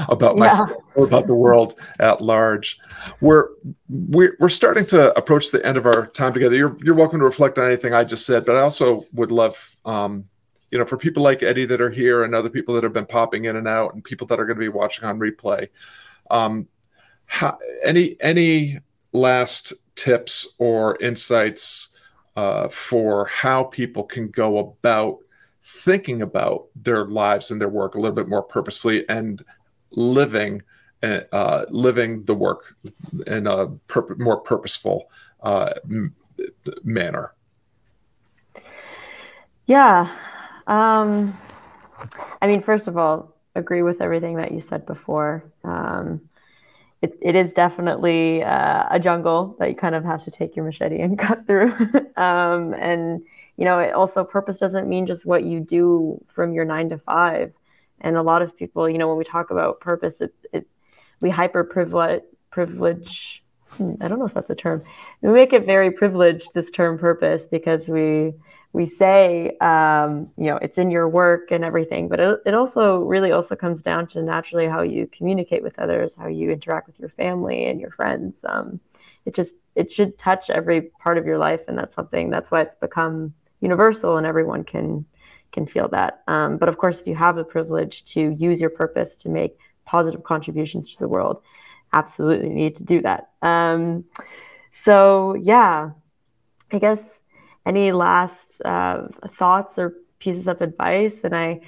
about 0.08 0.36
yeah. 0.36 0.39
myself 0.39 0.84
about 0.95 1.28
the 1.28 1.36
world 1.36 1.78
at 2.00 2.21
large. 2.21 2.80
We're, 3.19 3.50
we're 3.89 4.38
we're 4.39 4.48
starting 4.48 4.86
to 4.88 5.13
approach 5.17 5.52
the 5.52 5.65
end 5.65 5.78
of 5.78 5.86
our 5.86 6.08
time 6.08 6.32
together. 6.32 6.56
You're 6.56 6.78
you're 6.82 6.95
welcome 6.95 7.19
to 7.19 7.26
reflect 7.26 7.58
on 7.58 7.65
anything 7.65 7.93
i 7.93 8.06
just 8.06 8.26
said 8.26 8.45
but 8.45 8.56
i 8.56 8.62
also 8.62 9.04
would 9.13 9.32
love 9.34 9.76
um, 9.84 10.30
you 10.75 10.79
know 10.79 10.85
for 10.85 10.97
people 10.97 11.23
like 11.23 11.41
eddie 11.41 11.63
that 11.63 11.79
are 11.79 11.89
here 11.89 12.25
and 12.25 12.35
other 12.35 12.49
people 12.49 12.75
that 12.75 12.83
have 12.83 12.91
been 12.91 13.05
popping 13.05 13.45
in 13.45 13.55
and 13.55 13.65
out 13.65 13.93
and 13.93 14.03
people 14.03 14.27
that 14.27 14.41
are 14.41 14.45
going 14.45 14.57
to 14.57 14.59
be 14.59 14.67
watching 14.67 15.05
on 15.05 15.17
replay 15.17 15.69
um, 16.31 16.67
how, 17.27 17.57
any 17.85 18.17
any 18.19 18.77
last 19.13 19.71
tips 19.95 20.45
or 20.57 20.97
insights 20.97 21.95
uh, 22.35 22.67
for 22.67 23.25
how 23.27 23.63
people 23.63 24.03
can 24.03 24.27
go 24.27 24.57
about 24.57 25.19
thinking 25.63 26.21
about 26.21 26.65
their 26.75 27.05
lives 27.05 27.51
and 27.51 27.61
their 27.61 27.69
work 27.69 27.95
a 27.95 27.97
little 27.97 28.13
bit 28.13 28.27
more 28.27 28.43
purposefully 28.43 29.07
and 29.07 29.45
living 29.91 30.61
uh, 31.01 31.65
living 31.69 32.25
the 32.25 32.35
work 32.35 32.75
in 33.27 33.47
a 33.47 33.67
pur- 33.88 34.15
more 34.17 34.41
purposeful 34.41 35.09
uh, 35.41 35.71
m- 35.89 36.13
manner. 36.83 37.33
Yeah. 39.67 40.13
Um, 40.67 41.38
I 42.41 42.47
mean, 42.47 42.62
first 42.62 42.88
of 42.88 42.97
all, 42.97 43.36
agree 43.56 43.82
with 43.82 44.01
everything 44.01 44.36
that 44.38 44.51
you 44.51 44.60
said 44.60 44.86
before. 44.86 45.43
Um, 45.63 46.21
it, 47.01 47.17
it 47.21 47.36
is 47.36 47.54
definitely 47.54 48.43
uh, 48.43 48.86
a 48.89 48.99
jungle 48.99 49.56
that 49.60 49.69
you 49.69 49.75
kind 49.75 49.95
of 49.95 50.04
have 50.04 50.23
to 50.23 50.32
take 50.32 50.56
your 50.56 50.65
machete 50.65 50.99
and 50.99 51.17
cut 51.28 51.45
through. 51.45 51.71
um, 52.17 52.73
and 52.73 53.21
you 53.58 53.65
know, 53.65 53.80
it 53.80 53.93
also 53.93 54.23
purpose 54.23 54.58
doesn't 54.58 54.89
mean 54.89 55.06
just 55.06 55.25
what 55.25 55.43
you 55.43 55.60
do 55.60 56.23
from 56.34 56.54
your 56.54 56.65
nine 56.65 56.89
to 56.89 56.97
five. 56.97 57.54
And 58.01 58.17
a 58.17 58.21
lot 58.21 58.41
of 58.41 58.56
people, 58.58 58.89
you 58.89 58.97
know, 58.97 59.08
when 59.08 59.17
we 59.17 59.23
talk 59.23 59.51
about 59.51 59.80
purpose, 59.80 60.19
it, 60.19 60.34
it 60.51 60.67
we 61.21 61.30
hyper 61.30 61.63
privilege 61.63 62.23
privilege. 62.49 63.43
Hmm, 63.69 63.93
I 63.99 64.08
don't 64.08 64.19
know 64.19 64.25
if 64.25 64.34
that's 64.34 64.49
a 64.49 64.56
term. 64.56 64.84
We 65.21 65.32
make 65.32 65.54
it 65.54 65.65
very 65.65 65.91
privileged 65.91 66.54
this 66.54 66.71
term 66.71 66.97
purpose 66.97 67.47
because 67.47 67.88
we 67.88 68.34
we 68.75 68.85
say 68.85 69.55
um, 69.61 70.29
you 70.38 70.47
know 70.47 70.57
it's 70.57 70.77
in 70.77 70.91
your 70.91 71.07
work 71.07 71.49
and 71.49 71.63
everything 71.63 72.09
but 72.09 72.19
it, 72.19 72.41
it 72.45 72.53
also 72.53 72.99
really 72.99 73.31
also 73.31 73.55
comes 73.55 73.81
down 73.81 74.05
to 74.05 74.21
naturally 74.21 74.67
how 74.67 74.81
you 74.81 75.07
communicate 75.07 75.63
with 75.63 75.79
others 75.79 76.13
how 76.13 76.27
you 76.27 76.51
interact 76.51 76.85
with 76.85 76.99
your 76.99 77.09
family 77.09 77.65
and 77.65 77.79
your 77.79 77.91
friends. 77.91 78.43
Um, 78.47 78.81
it 79.25 79.33
just 79.33 79.55
it 79.75 79.91
should 79.91 80.17
touch 80.17 80.49
every 80.49 80.81
part 81.03 81.17
of 81.17 81.25
your 81.25 81.38
life 81.38 81.61
and 81.69 81.77
that's 81.77 81.95
something 81.95 82.29
that's 82.29 82.51
why 82.51 82.61
it's 82.61 82.75
become 82.75 83.33
universal 83.61 84.17
and 84.17 84.27
everyone 84.27 84.65
can 84.65 85.05
can 85.53 85.65
feel 85.65 85.88
that. 85.88 86.21
Um, 86.27 86.57
but 86.57 86.67
of 86.67 86.77
course 86.77 86.99
if 86.99 87.07
you 87.07 87.15
have 87.15 87.38
the 87.38 87.45
privilege 87.45 88.03
to 88.13 88.35
use 88.38 88.59
your 88.59 88.69
purpose 88.69 89.15
to 89.17 89.29
make 89.29 89.57
positive 89.85 90.23
contributions 90.23 90.91
to 90.91 90.99
the 90.99 91.07
world 91.07 91.41
absolutely 91.93 92.49
need 92.49 92.75
to 92.75 92.83
do 92.83 92.99
that. 93.01 93.29
Um, 93.41 94.03
so 94.69 95.35
yeah 95.35 95.91
i 96.73 96.77
guess 96.77 97.21
any 97.65 97.91
last 97.91 98.62
uh, 98.63 99.08
thoughts 99.38 99.78
or 99.78 99.95
pieces 100.19 100.47
of 100.47 100.62
advice? 100.62 101.23
And 101.23 101.36
I, 101.36 101.62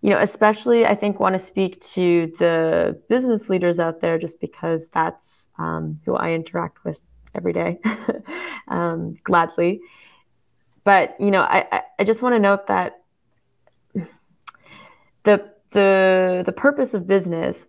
you 0.00 0.10
know, 0.10 0.18
especially 0.18 0.86
I 0.86 0.94
think 0.94 1.20
want 1.20 1.34
to 1.34 1.38
speak 1.38 1.80
to 1.92 2.32
the 2.38 3.00
business 3.08 3.48
leaders 3.48 3.78
out 3.78 4.00
there 4.00 4.18
just 4.18 4.40
because 4.40 4.86
that's 4.92 5.48
um, 5.58 5.98
who 6.04 6.14
I 6.16 6.32
interact 6.32 6.84
with 6.84 6.98
every 7.34 7.52
day, 7.52 7.78
um, 8.68 9.16
gladly. 9.24 9.80
But 10.84 11.16
you 11.20 11.30
know, 11.30 11.42
I, 11.42 11.82
I 11.98 12.04
just 12.04 12.22
want 12.22 12.34
to 12.34 12.40
note 12.40 12.66
that 12.66 13.02
the 15.24 15.50
the 15.70 16.42
the 16.44 16.52
purpose 16.52 16.94
of 16.94 17.06
business 17.06 17.66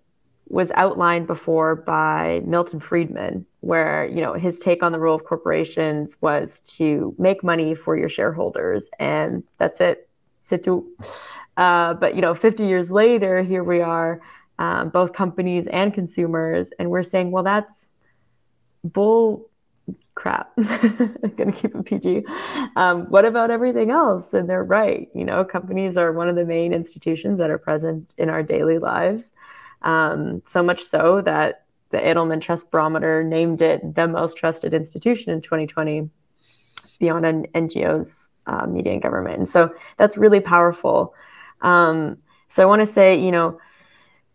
was 0.48 0.72
outlined 0.76 1.28
before 1.28 1.76
by 1.76 2.42
Milton 2.46 2.80
Friedman, 2.80 3.46
where 3.62 4.06
you 4.06 4.22
know 4.22 4.34
his 4.34 4.60
take 4.60 4.84
on 4.84 4.92
the 4.92 5.00
role 5.00 5.16
of 5.16 5.24
corporations 5.24 6.16
was 6.22 6.60
to 6.62 7.16
make 7.18 7.44
money 7.44 7.76
for 7.76 7.98
your 7.98 8.10
shareholders, 8.10 8.90
and 9.00 9.44
that's 9.58 9.82
it. 9.82 10.10
Tout. 10.50 10.84
Uh, 11.56 11.94
but 11.94 12.16
you 12.16 12.22
know, 12.22 12.36
50 12.36 12.66
years 12.66 12.92
later, 12.92 13.44
here 13.44 13.64
we 13.64 13.80
are, 13.82 14.22
um, 14.60 14.90
both 14.90 15.14
companies 15.14 15.68
and 15.68 15.94
consumers, 15.94 16.72
and 16.78 16.90
we're 16.90 17.04
saying, 17.04 17.32
well, 17.32 17.44
that's 17.44 17.92
bull 18.84 19.50
crap. 20.16 20.52
I'm 20.58 21.34
gonna 21.38 21.52
keep 21.52 21.76
it 21.76 21.86
PG. 21.86 22.24
Um, 22.76 23.06
what 23.10 23.26
about 23.26 23.52
everything 23.52 23.92
else? 23.92 24.34
And 24.34 24.50
they're 24.50 24.64
right. 24.64 25.10
You 25.14 25.26
know, 25.26 25.44
companies 25.44 25.98
are 25.98 26.12
one 26.12 26.30
of 26.30 26.36
the 26.36 26.46
main 26.46 26.74
institutions 26.74 27.40
that 27.40 27.50
are 27.50 27.58
present 27.58 28.14
in 28.18 28.30
our 28.30 28.44
daily 28.44 28.78
lives. 28.78 29.32
Um, 29.84 30.42
so 30.48 30.64
much 30.64 30.84
so 30.84 31.22
that 31.22 31.66
the 31.90 31.98
Edelman 31.98 32.42
Trust 32.42 32.72
Barometer 32.72 33.24
named 33.24 33.62
it 33.62 33.96
the 33.96 34.08
most 34.08 34.38
trusted 34.38 34.74
institution 34.74 35.32
in 35.32 35.42
2020 35.42 36.10
beyond 37.00 37.26
an 37.26 37.48
NGOs, 37.54 38.28
uh, 38.48 38.66
media, 38.66 38.94
and 38.94 39.02
government. 39.02 39.38
And 39.38 39.50
so 39.50 39.74
that's 39.98 40.18
really 40.18 40.40
powerful. 40.40 41.14
Um, 41.62 42.18
so 42.48 42.64
I 42.64 42.66
want 42.66 42.82
to 42.82 42.86
say, 42.86 43.20
you 43.20 43.32
know, 43.32 43.60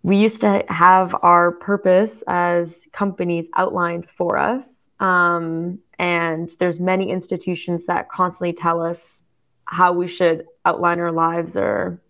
we 0.02 0.16
used 0.16 0.40
to 0.42 0.64
have 0.68 1.14
our 1.22 1.52
purpose 1.52 2.22
as 2.26 2.82
companies 2.92 3.48
outlined 3.54 4.08
for 4.08 4.38
us 4.38 4.88
um, 5.00 5.78
and 5.98 6.50
there's 6.58 6.80
many 6.80 7.10
institutions 7.10 7.84
that 7.86 8.08
constantly 8.08 8.52
tell 8.52 8.82
us 8.82 9.22
how 9.66 9.92
we 9.92 10.08
should 10.08 10.46
outline 10.64 10.98
our 11.00 11.12
lives 11.12 11.56
or 11.56 12.00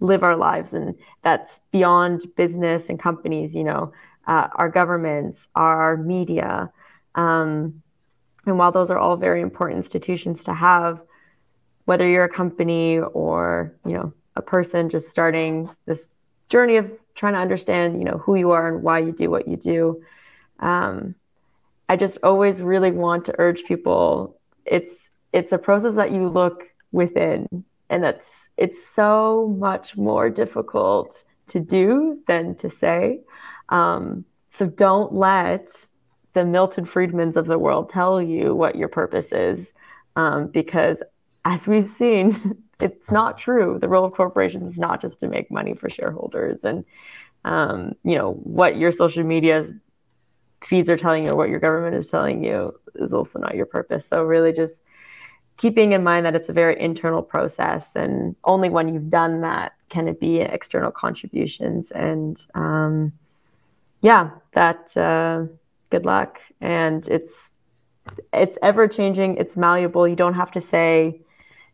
live 0.00 0.22
our 0.22 0.36
lives 0.36 0.72
and 0.72 0.94
that's 1.22 1.60
beyond 1.70 2.24
business 2.36 2.88
and 2.88 2.98
companies 2.98 3.54
you 3.54 3.64
know 3.64 3.92
uh, 4.26 4.48
our 4.54 4.68
governments 4.68 5.48
our 5.54 5.96
media 5.96 6.70
um, 7.14 7.82
and 8.46 8.58
while 8.58 8.72
those 8.72 8.90
are 8.90 8.98
all 8.98 9.16
very 9.16 9.40
important 9.40 9.76
institutions 9.76 10.44
to 10.44 10.54
have 10.54 11.00
whether 11.84 12.08
you're 12.08 12.24
a 12.24 12.28
company 12.28 12.98
or 12.98 13.74
you 13.84 13.92
know 13.92 14.12
a 14.36 14.42
person 14.42 14.88
just 14.88 15.10
starting 15.10 15.68
this 15.86 16.08
journey 16.48 16.76
of 16.76 16.90
trying 17.14 17.34
to 17.34 17.38
understand 17.38 17.98
you 17.98 18.04
know 18.04 18.18
who 18.18 18.34
you 18.34 18.50
are 18.50 18.68
and 18.74 18.82
why 18.82 18.98
you 18.98 19.12
do 19.12 19.30
what 19.30 19.46
you 19.46 19.56
do 19.56 20.02
um, 20.60 21.14
i 21.88 21.96
just 21.96 22.16
always 22.22 22.60
really 22.62 22.90
want 22.90 23.24
to 23.26 23.34
urge 23.38 23.64
people 23.64 24.36
it's 24.64 25.10
it's 25.32 25.52
a 25.52 25.58
process 25.58 25.94
that 25.94 26.10
you 26.10 26.28
look 26.28 26.64
within 26.92 27.64
and 27.90 28.02
that's 28.02 28.48
it's 28.56 28.82
so 28.82 29.54
much 29.58 29.96
more 29.96 30.30
difficult 30.30 31.24
to 31.48 31.60
do 31.60 32.20
than 32.26 32.54
to 32.54 32.70
say. 32.70 33.20
Um, 33.68 34.24
so 34.48 34.66
don't 34.66 35.12
let 35.12 35.88
the 36.32 36.44
milton 36.44 36.86
friedmans 36.86 37.36
of 37.36 37.46
the 37.46 37.58
world 37.58 37.90
tell 37.90 38.22
you 38.22 38.54
what 38.54 38.76
your 38.76 38.88
purpose 38.88 39.32
is 39.32 39.72
um, 40.16 40.46
because 40.46 41.02
as 41.44 41.66
we've 41.66 41.88
seen 41.88 42.56
it's 42.80 43.10
not 43.10 43.36
true. 43.36 43.78
The 43.78 43.88
role 43.88 44.06
of 44.06 44.14
corporations 44.14 44.72
is 44.72 44.78
not 44.78 45.02
just 45.02 45.20
to 45.20 45.28
make 45.28 45.50
money 45.50 45.74
for 45.74 45.90
shareholders 45.90 46.64
and 46.64 46.84
um, 47.44 47.94
you 48.04 48.16
know 48.16 48.32
what 48.32 48.76
your 48.76 48.92
social 48.92 49.24
media 49.24 49.66
feeds 50.64 50.88
are 50.88 50.96
telling 50.96 51.26
you 51.26 51.32
or 51.32 51.36
what 51.36 51.48
your 51.48 51.58
government 51.58 51.96
is 51.96 52.08
telling 52.08 52.44
you 52.44 52.78
is 52.96 53.12
also 53.12 53.38
not 53.38 53.54
your 53.54 53.66
purpose. 53.66 54.06
So 54.06 54.22
really 54.22 54.52
just 54.52 54.82
keeping 55.60 55.92
in 55.92 56.02
mind 56.02 56.24
that 56.24 56.34
it's 56.34 56.48
a 56.48 56.54
very 56.54 56.80
internal 56.80 57.22
process 57.22 57.94
and 57.94 58.34
only 58.44 58.70
when 58.70 58.88
you've 58.88 59.10
done 59.10 59.42
that 59.42 59.74
can 59.90 60.08
it 60.08 60.18
be 60.18 60.40
external 60.40 60.90
contributions. 60.90 61.90
And 61.90 62.40
um, 62.54 63.12
yeah 64.00 64.30
that 64.52 64.96
uh, 64.96 65.44
good 65.90 66.06
luck. 66.06 66.40
And 66.62 67.06
it's 67.08 67.50
it's 68.32 68.56
ever 68.62 68.88
changing. 68.88 69.36
It's 69.36 69.54
malleable. 69.54 70.08
You 70.08 70.16
don't 70.16 70.32
have 70.32 70.50
to 70.52 70.62
say 70.62 71.20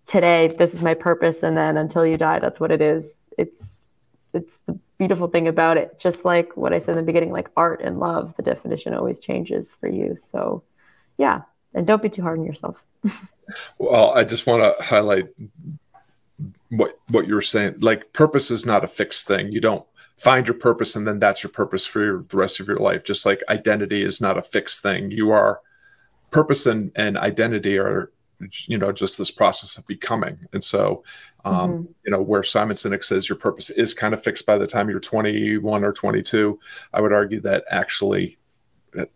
today 0.05 0.49
this 0.59 0.75
is 0.75 0.83
my 0.83 0.95
purpose 0.95 1.45
and 1.45 1.57
then 1.57 1.77
until 1.77 2.05
you 2.05 2.17
die 2.17 2.41
that's 2.41 2.59
what 2.59 2.73
it 2.73 2.83
is. 2.83 3.21
It's 3.39 3.85
it's 4.35 4.59
the 4.67 4.77
beautiful 4.99 5.29
thing 5.29 5.47
about 5.47 5.77
it. 5.77 6.01
Just 6.01 6.25
like 6.25 6.57
what 6.57 6.73
i 6.73 6.81
said 6.81 6.99
in 6.99 7.05
the 7.05 7.07
beginning 7.07 7.31
like 7.31 7.51
art 7.57 7.81
and 7.85 8.01
love 8.01 8.35
the 8.35 8.43
definition 8.43 8.95
always 8.95 9.21
changes 9.21 9.77
for 9.77 9.89
you. 9.89 10.17
So 10.17 10.65
yeah. 11.19 11.43
And 11.73 11.87
don't 11.87 12.03
be 12.03 12.09
too 12.09 12.23
hard 12.23 12.41
on 12.41 12.45
yourself 12.45 12.83
well, 13.79 14.13
I 14.13 14.25
just 14.25 14.47
want 14.47 14.63
to 14.63 14.83
highlight 14.83 15.29
what 16.71 16.99
what 17.09 17.27
you 17.27 17.35
were 17.35 17.43
saying. 17.43 17.77
Like 17.81 18.13
purpose 18.13 18.51
is 18.51 18.67
not 18.67 18.85
a 18.85 18.89
fixed 18.89 19.27
thing. 19.27 19.53
You 19.53 19.61
don't 19.61 19.85
find 20.17 20.47
your 20.47 20.57
purpose 20.57 20.97
and 20.97 21.07
then 21.07 21.19
that's 21.19 21.43
your 21.43 21.51
purpose 21.51 21.85
for 21.85 22.03
your, 22.03 22.25
the 22.29 22.37
rest 22.37 22.59
of 22.59 22.67
your 22.67 22.79
life 22.79 23.05
just 23.05 23.27
like 23.27 23.43
identity 23.49 24.03
is 24.03 24.21
not 24.21 24.39
a 24.39 24.43
fixed 24.43 24.83
thing 24.83 25.11
you 25.11 25.31
are 25.31 25.61
purpose 26.31 26.67
and, 26.67 26.91
and 26.97 27.19
identity 27.19 27.77
are 27.79 28.11
you 28.67 28.77
know 28.79 28.93
just 28.93 29.19
this 29.19 29.31
process 29.31 29.77
of 29.79 29.87
becoming 29.87 30.39
and 30.53 30.63
so 30.63 31.03
um, 31.45 31.55
mm-hmm. 31.55 31.93
you 32.05 32.11
know 32.11 32.21
where 32.21 32.43
simon 32.43 32.75
sinek 32.75 33.05
says 33.05 33.29
your 33.29 33.37
purpose 33.37 33.71
is 33.71 33.95
kind 33.95 34.15
of 34.15 34.23
fixed 34.23 34.47
by 34.47 34.59
the 34.59 34.67
time 34.67 34.89
you're 34.89 35.01
21 35.01 35.85
or 35.85 35.93
22 35.93 36.59
i 36.95 37.01
would 37.01 37.13
argue 37.13 37.41
that 37.41 37.65
actually 37.71 38.39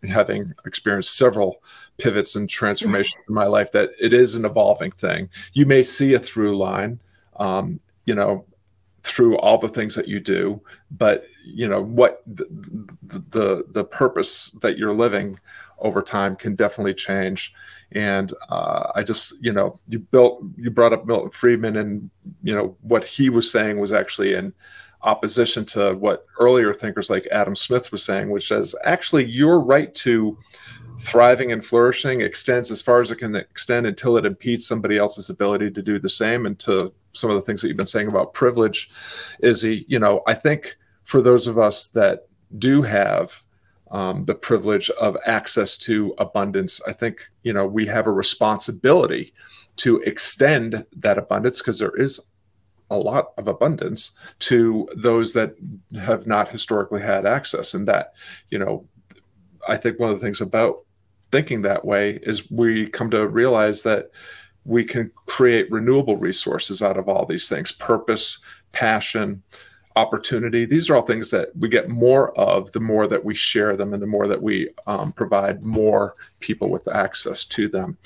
having 0.07 0.53
experienced 0.65 1.17
several 1.17 1.61
pivots 1.97 2.35
and 2.35 2.49
transformations 2.49 3.23
in 3.27 3.33
my 3.33 3.45
life 3.45 3.71
that 3.71 3.91
it 3.99 4.13
is 4.13 4.35
an 4.35 4.45
evolving 4.45 4.91
thing. 4.91 5.29
You 5.53 5.65
may 5.65 5.81
see 5.83 6.13
a 6.13 6.19
through 6.19 6.57
line 6.57 6.99
um, 7.37 7.79
you 8.05 8.15
know 8.15 8.45
through 9.03 9.37
all 9.39 9.57
the 9.57 9.67
things 9.67 9.95
that 9.95 10.07
you 10.07 10.19
do 10.19 10.61
but 10.91 11.25
you 11.43 11.67
know 11.67 11.81
what 11.81 12.21
the, 12.27 12.45
the 13.29 13.65
the 13.69 13.83
purpose 13.83 14.51
that 14.61 14.77
you're 14.77 14.93
living 14.93 15.39
over 15.79 16.03
time 16.03 16.35
can 16.35 16.53
definitely 16.53 16.93
change. 16.93 17.51
And 17.93 18.31
uh, 18.49 18.91
i 18.95 19.03
just 19.03 19.33
you 19.43 19.51
know 19.51 19.79
you 19.87 19.99
built 19.99 20.43
you 20.55 20.69
brought 20.71 20.93
up 20.93 21.05
milton 21.05 21.31
friedman 21.31 21.75
and 21.75 22.09
you 22.41 22.55
know 22.55 22.77
what 22.81 23.03
he 23.03 23.29
was 23.29 23.51
saying 23.51 23.79
was 23.79 23.91
actually 23.91 24.33
in 24.33 24.53
opposition 25.03 25.65
to 25.65 25.93
what 25.95 26.25
earlier 26.39 26.73
thinkers 26.73 27.09
like 27.09 27.27
adam 27.31 27.55
smith 27.55 27.91
was 27.91 28.03
saying 28.03 28.29
which 28.29 28.51
is 28.51 28.75
actually 28.83 29.25
your 29.25 29.59
right 29.59 29.93
to 29.95 30.37
thriving 31.01 31.51
and 31.51 31.65
flourishing 31.65 32.21
extends 32.21 32.71
as 32.71 32.81
far 32.81 33.01
as 33.01 33.11
it 33.11 33.17
can 33.17 33.35
extend 33.35 33.87
until 33.87 34.17
it 34.17 34.25
impedes 34.25 34.67
somebody 34.67 34.97
else's 34.97 35.29
ability 35.29 35.71
to 35.71 35.81
do 35.81 35.99
the 35.99 36.09
same. 36.09 36.45
And 36.45 36.57
to 36.59 36.93
some 37.13 37.29
of 37.29 37.35
the 37.35 37.41
things 37.41 37.61
that 37.61 37.67
you've 37.67 37.77
been 37.77 37.87
saying 37.87 38.07
about 38.07 38.33
privilege, 38.33 38.89
Izzy, 39.39 39.85
you 39.87 39.99
know, 39.99 40.21
I 40.27 40.35
think 40.35 40.77
for 41.03 41.21
those 41.21 41.47
of 41.47 41.57
us 41.57 41.87
that 41.87 42.27
do 42.57 42.81
have 42.83 43.41
um, 43.89 44.25
the 44.25 44.35
privilege 44.35 44.89
of 44.91 45.17
access 45.25 45.75
to 45.77 46.13
abundance, 46.17 46.81
I 46.87 46.93
think, 46.93 47.21
you 47.43 47.51
know, 47.51 47.65
we 47.65 47.85
have 47.87 48.07
a 48.07 48.11
responsibility 48.11 49.33
to 49.77 49.99
extend 50.01 50.85
that 50.97 51.17
abundance 51.17 51.59
because 51.59 51.79
there 51.79 51.95
is 51.95 52.30
a 52.91 52.97
lot 52.97 53.33
of 53.37 53.47
abundance 53.47 54.11
to 54.39 54.87
those 54.95 55.33
that 55.33 55.55
have 55.99 56.27
not 56.27 56.49
historically 56.49 57.01
had 57.01 57.25
access. 57.25 57.73
And 57.73 57.87
that, 57.87 58.13
you 58.49 58.59
know, 58.59 58.85
I 59.67 59.77
think 59.77 59.99
one 59.99 60.11
of 60.11 60.19
the 60.19 60.25
things 60.25 60.41
about 60.41 60.81
thinking 61.31 61.61
that 61.61 61.85
way 61.85 62.19
is 62.23 62.51
we 62.51 62.87
come 62.87 63.09
to 63.11 63.27
realize 63.27 63.83
that 63.83 64.11
we 64.65 64.83
can 64.83 65.09
create 65.25 65.71
renewable 65.71 66.17
resources 66.17 66.83
out 66.83 66.97
of 66.97 67.09
all 67.09 67.25
these 67.25 67.49
things 67.49 67.71
purpose, 67.71 68.39
passion, 68.73 69.41
opportunity. 69.95 70.65
These 70.65 70.89
are 70.89 70.95
all 70.95 71.01
things 71.01 71.31
that 71.31 71.49
we 71.57 71.69
get 71.69 71.89
more 71.89 72.37
of 72.37 72.71
the 72.71 72.79
more 72.79 73.07
that 73.07 73.23
we 73.23 73.35
share 73.35 73.75
them 73.75 73.93
and 73.93 74.01
the 74.01 74.07
more 74.07 74.27
that 74.27 74.41
we 74.41 74.69
um, 74.87 75.11
provide 75.11 75.63
more 75.63 76.15
people 76.39 76.69
with 76.69 76.87
access 76.87 77.45
to 77.45 77.67
them. 77.67 77.97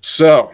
So, 0.00 0.52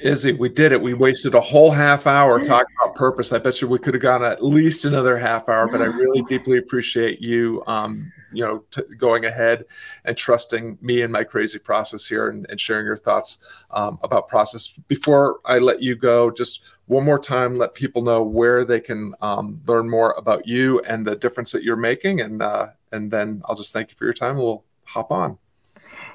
Izzy, 0.00 0.32
we 0.32 0.50
did 0.50 0.72
it. 0.72 0.82
We 0.82 0.92
wasted 0.92 1.34
a 1.34 1.40
whole 1.40 1.70
half 1.70 2.06
hour 2.06 2.42
talking 2.42 2.76
about 2.82 2.94
purpose. 2.94 3.32
I 3.32 3.38
bet 3.38 3.62
you 3.62 3.68
we 3.68 3.78
could 3.78 3.94
have 3.94 4.02
gone 4.02 4.22
at 4.22 4.44
least 4.44 4.84
another 4.84 5.16
half 5.16 5.48
hour, 5.48 5.66
but 5.66 5.80
I 5.80 5.86
really 5.86 6.20
deeply 6.22 6.58
appreciate 6.58 7.22
you, 7.22 7.62
um, 7.66 8.12
you 8.30 8.44
know, 8.44 8.64
t- 8.70 8.82
going 8.98 9.24
ahead 9.24 9.64
and 10.04 10.14
trusting 10.14 10.76
me 10.82 11.00
and 11.00 11.10
my 11.10 11.24
crazy 11.24 11.58
process 11.58 12.06
here 12.06 12.28
and, 12.28 12.46
and 12.50 12.60
sharing 12.60 12.84
your 12.84 12.98
thoughts 12.98 13.42
um, 13.70 13.98
about 14.02 14.28
process. 14.28 14.68
Before 14.68 15.40
I 15.46 15.58
let 15.58 15.80
you 15.80 15.96
go, 15.96 16.30
just 16.30 16.64
one 16.84 17.04
more 17.04 17.18
time, 17.18 17.54
let 17.54 17.72
people 17.72 18.02
know 18.02 18.22
where 18.22 18.66
they 18.66 18.80
can 18.80 19.14
um, 19.22 19.58
learn 19.66 19.88
more 19.88 20.12
about 20.18 20.46
you 20.46 20.80
and 20.80 21.06
the 21.06 21.16
difference 21.16 21.50
that 21.52 21.62
you're 21.62 21.76
making, 21.76 22.20
and 22.20 22.42
uh, 22.42 22.68
and 22.92 23.10
then 23.10 23.40
I'll 23.46 23.56
just 23.56 23.72
thank 23.72 23.88
you 23.88 23.96
for 23.96 24.04
your 24.04 24.14
time. 24.14 24.36
We'll 24.36 24.64
hop 24.84 25.10
on. 25.10 25.38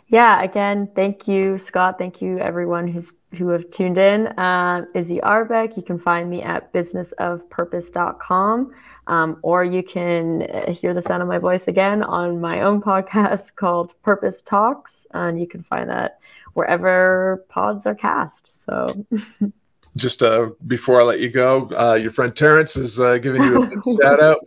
Yeah, 0.07 0.43
again, 0.43 0.89
thank 0.95 1.27
you, 1.27 1.57
Scott. 1.57 1.97
Thank 1.97 2.21
you, 2.21 2.39
everyone 2.39 2.87
who's 2.87 3.13
who 3.37 3.49
have 3.49 3.69
tuned 3.71 3.97
in. 3.97 4.27
Uh, 4.27 4.85
Izzy 4.93 5.19
Arbeck. 5.19 5.75
You 5.75 5.83
can 5.83 5.97
find 5.97 6.29
me 6.29 6.43
at 6.43 6.71
businessofpurpose.com, 6.71 8.71
um, 9.07 9.39
or 9.41 9.63
you 9.63 9.81
can 9.81 10.43
uh, 10.43 10.71
hear 10.71 10.93
the 10.93 11.01
sound 11.01 11.23
of 11.23 11.27
my 11.27 11.39
voice 11.39 11.67
again 11.67 12.03
on 12.03 12.39
my 12.39 12.61
own 12.61 12.81
podcast 12.81 13.55
called 13.59 13.93
Purpose 14.03 14.41
Talks, 14.41 15.07
and 15.11 15.39
you 15.39 15.47
can 15.47 15.63
find 15.63 15.89
that 15.89 16.19
wherever 16.53 17.43
pods 17.49 17.87
are 17.87 17.95
cast. 17.95 18.65
So. 18.65 18.85
just 19.95 20.23
uh, 20.23 20.49
before 20.67 21.01
I 21.01 21.03
let 21.03 21.19
you 21.19 21.29
go, 21.29 21.69
uh, 21.77 21.95
your 21.95 22.11
friend 22.11 22.35
Terrence 22.35 22.75
is 22.75 22.99
uh, 22.99 23.17
giving 23.17 23.43
you 23.43 23.63
a 23.63 23.97
shout 24.01 24.21
out, 24.21 24.39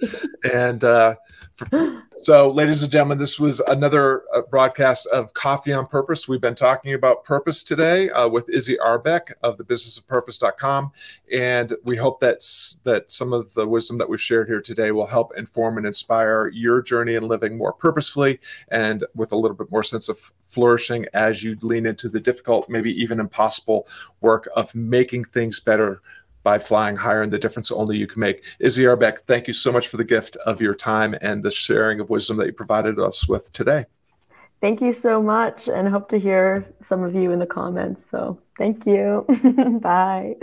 and 0.53 0.85
uh, 0.85 1.17
so, 2.19 2.51
ladies 2.51 2.83
and 2.83 2.93
gentlemen, 2.93 3.19
this 3.19 3.41
was 3.41 3.61
another 3.61 4.25
uh, 4.35 4.43
broadcast 4.43 5.07
of 5.07 5.33
Coffee 5.33 5.73
on 5.73 5.87
Purpose. 5.87 6.29
We've 6.29 6.41
been 6.41 6.55
talking 6.55 6.93
about 6.93 7.25
purpose 7.25 7.63
today 7.63 8.11
uh, 8.11 8.29
with 8.29 8.51
Izzy 8.51 8.77
Arbeck 8.77 9.33
of 9.43 9.57
the 9.57 9.65
businessofpurpose.com. 9.65 10.93
And 11.33 11.75
we 11.85 11.97
hope 11.97 12.21
that, 12.21 12.41
that 12.85 13.11
some 13.11 13.33
of 13.33 13.55
the 13.55 13.67
wisdom 13.67 13.97
that 13.99 14.09
we've 14.09 14.21
shared 14.21 14.49
here 14.49 14.61
today 14.61 14.91
will 14.91 15.07
help 15.07 15.33
inform 15.37 15.79
and 15.79 15.87
inspire 15.87 16.49
your 16.49 16.83
journey 16.83 17.15
in 17.15 17.27
living 17.27 17.57
more 17.57 17.73
purposefully 17.73 18.39
and 18.69 19.05
with 19.15 19.33
a 19.33 19.37
little 19.37 19.57
bit 19.57 19.71
more 19.71 19.83
sense 19.83 20.09
of 20.11 20.33
flourishing 20.45 21.07
as 21.15 21.43
you 21.43 21.57
lean 21.63 21.87
into 21.87 22.09
the 22.09 22.21
difficult, 22.21 22.69
maybe 22.69 22.93
even 22.93 23.19
impossible 23.19 23.89
work 24.21 24.49
of 24.57 24.75
making 24.75 25.25
things 25.25 25.59
better 25.59 26.03
by 26.47 26.61
flying 26.61 26.95
higher 26.95 27.23
and 27.23 27.33
the 27.33 27.41
difference 27.41 27.73
only 27.73 27.97
you 27.97 28.07
can 28.07 28.21
make. 28.21 28.45
Izzy 28.61 28.85
Arbeck, 28.85 29.23
thank 29.23 29.49
you 29.49 29.53
so 29.53 29.73
much 29.73 29.89
for 29.89 29.97
the 29.97 30.05
gift 30.05 30.37
of 30.47 30.61
your 30.61 30.77
time 30.77 31.17
and 31.21 31.43
the 31.43 31.51
sharing 31.51 31.99
of 31.99 32.09
wisdom 32.09 32.37
that 32.37 32.47
you 32.47 32.53
provided 32.53 33.01
us 33.01 33.29
with 33.29 33.53
today. 33.53 33.85
Thank 34.61 34.81
you 34.81 34.93
so 34.93 35.21
much 35.21 35.69
and 35.69 35.89
hope 35.89 36.09
to 36.11 36.21
hear 36.21 36.65
some 36.83 37.03
of 37.03 37.17
you 37.17 37.33
in 37.33 37.41
the 37.41 37.47
comments. 37.47 38.09
So 38.09 38.39
thank 38.59 38.87
you. 38.87 39.27
Bye. 39.83 40.37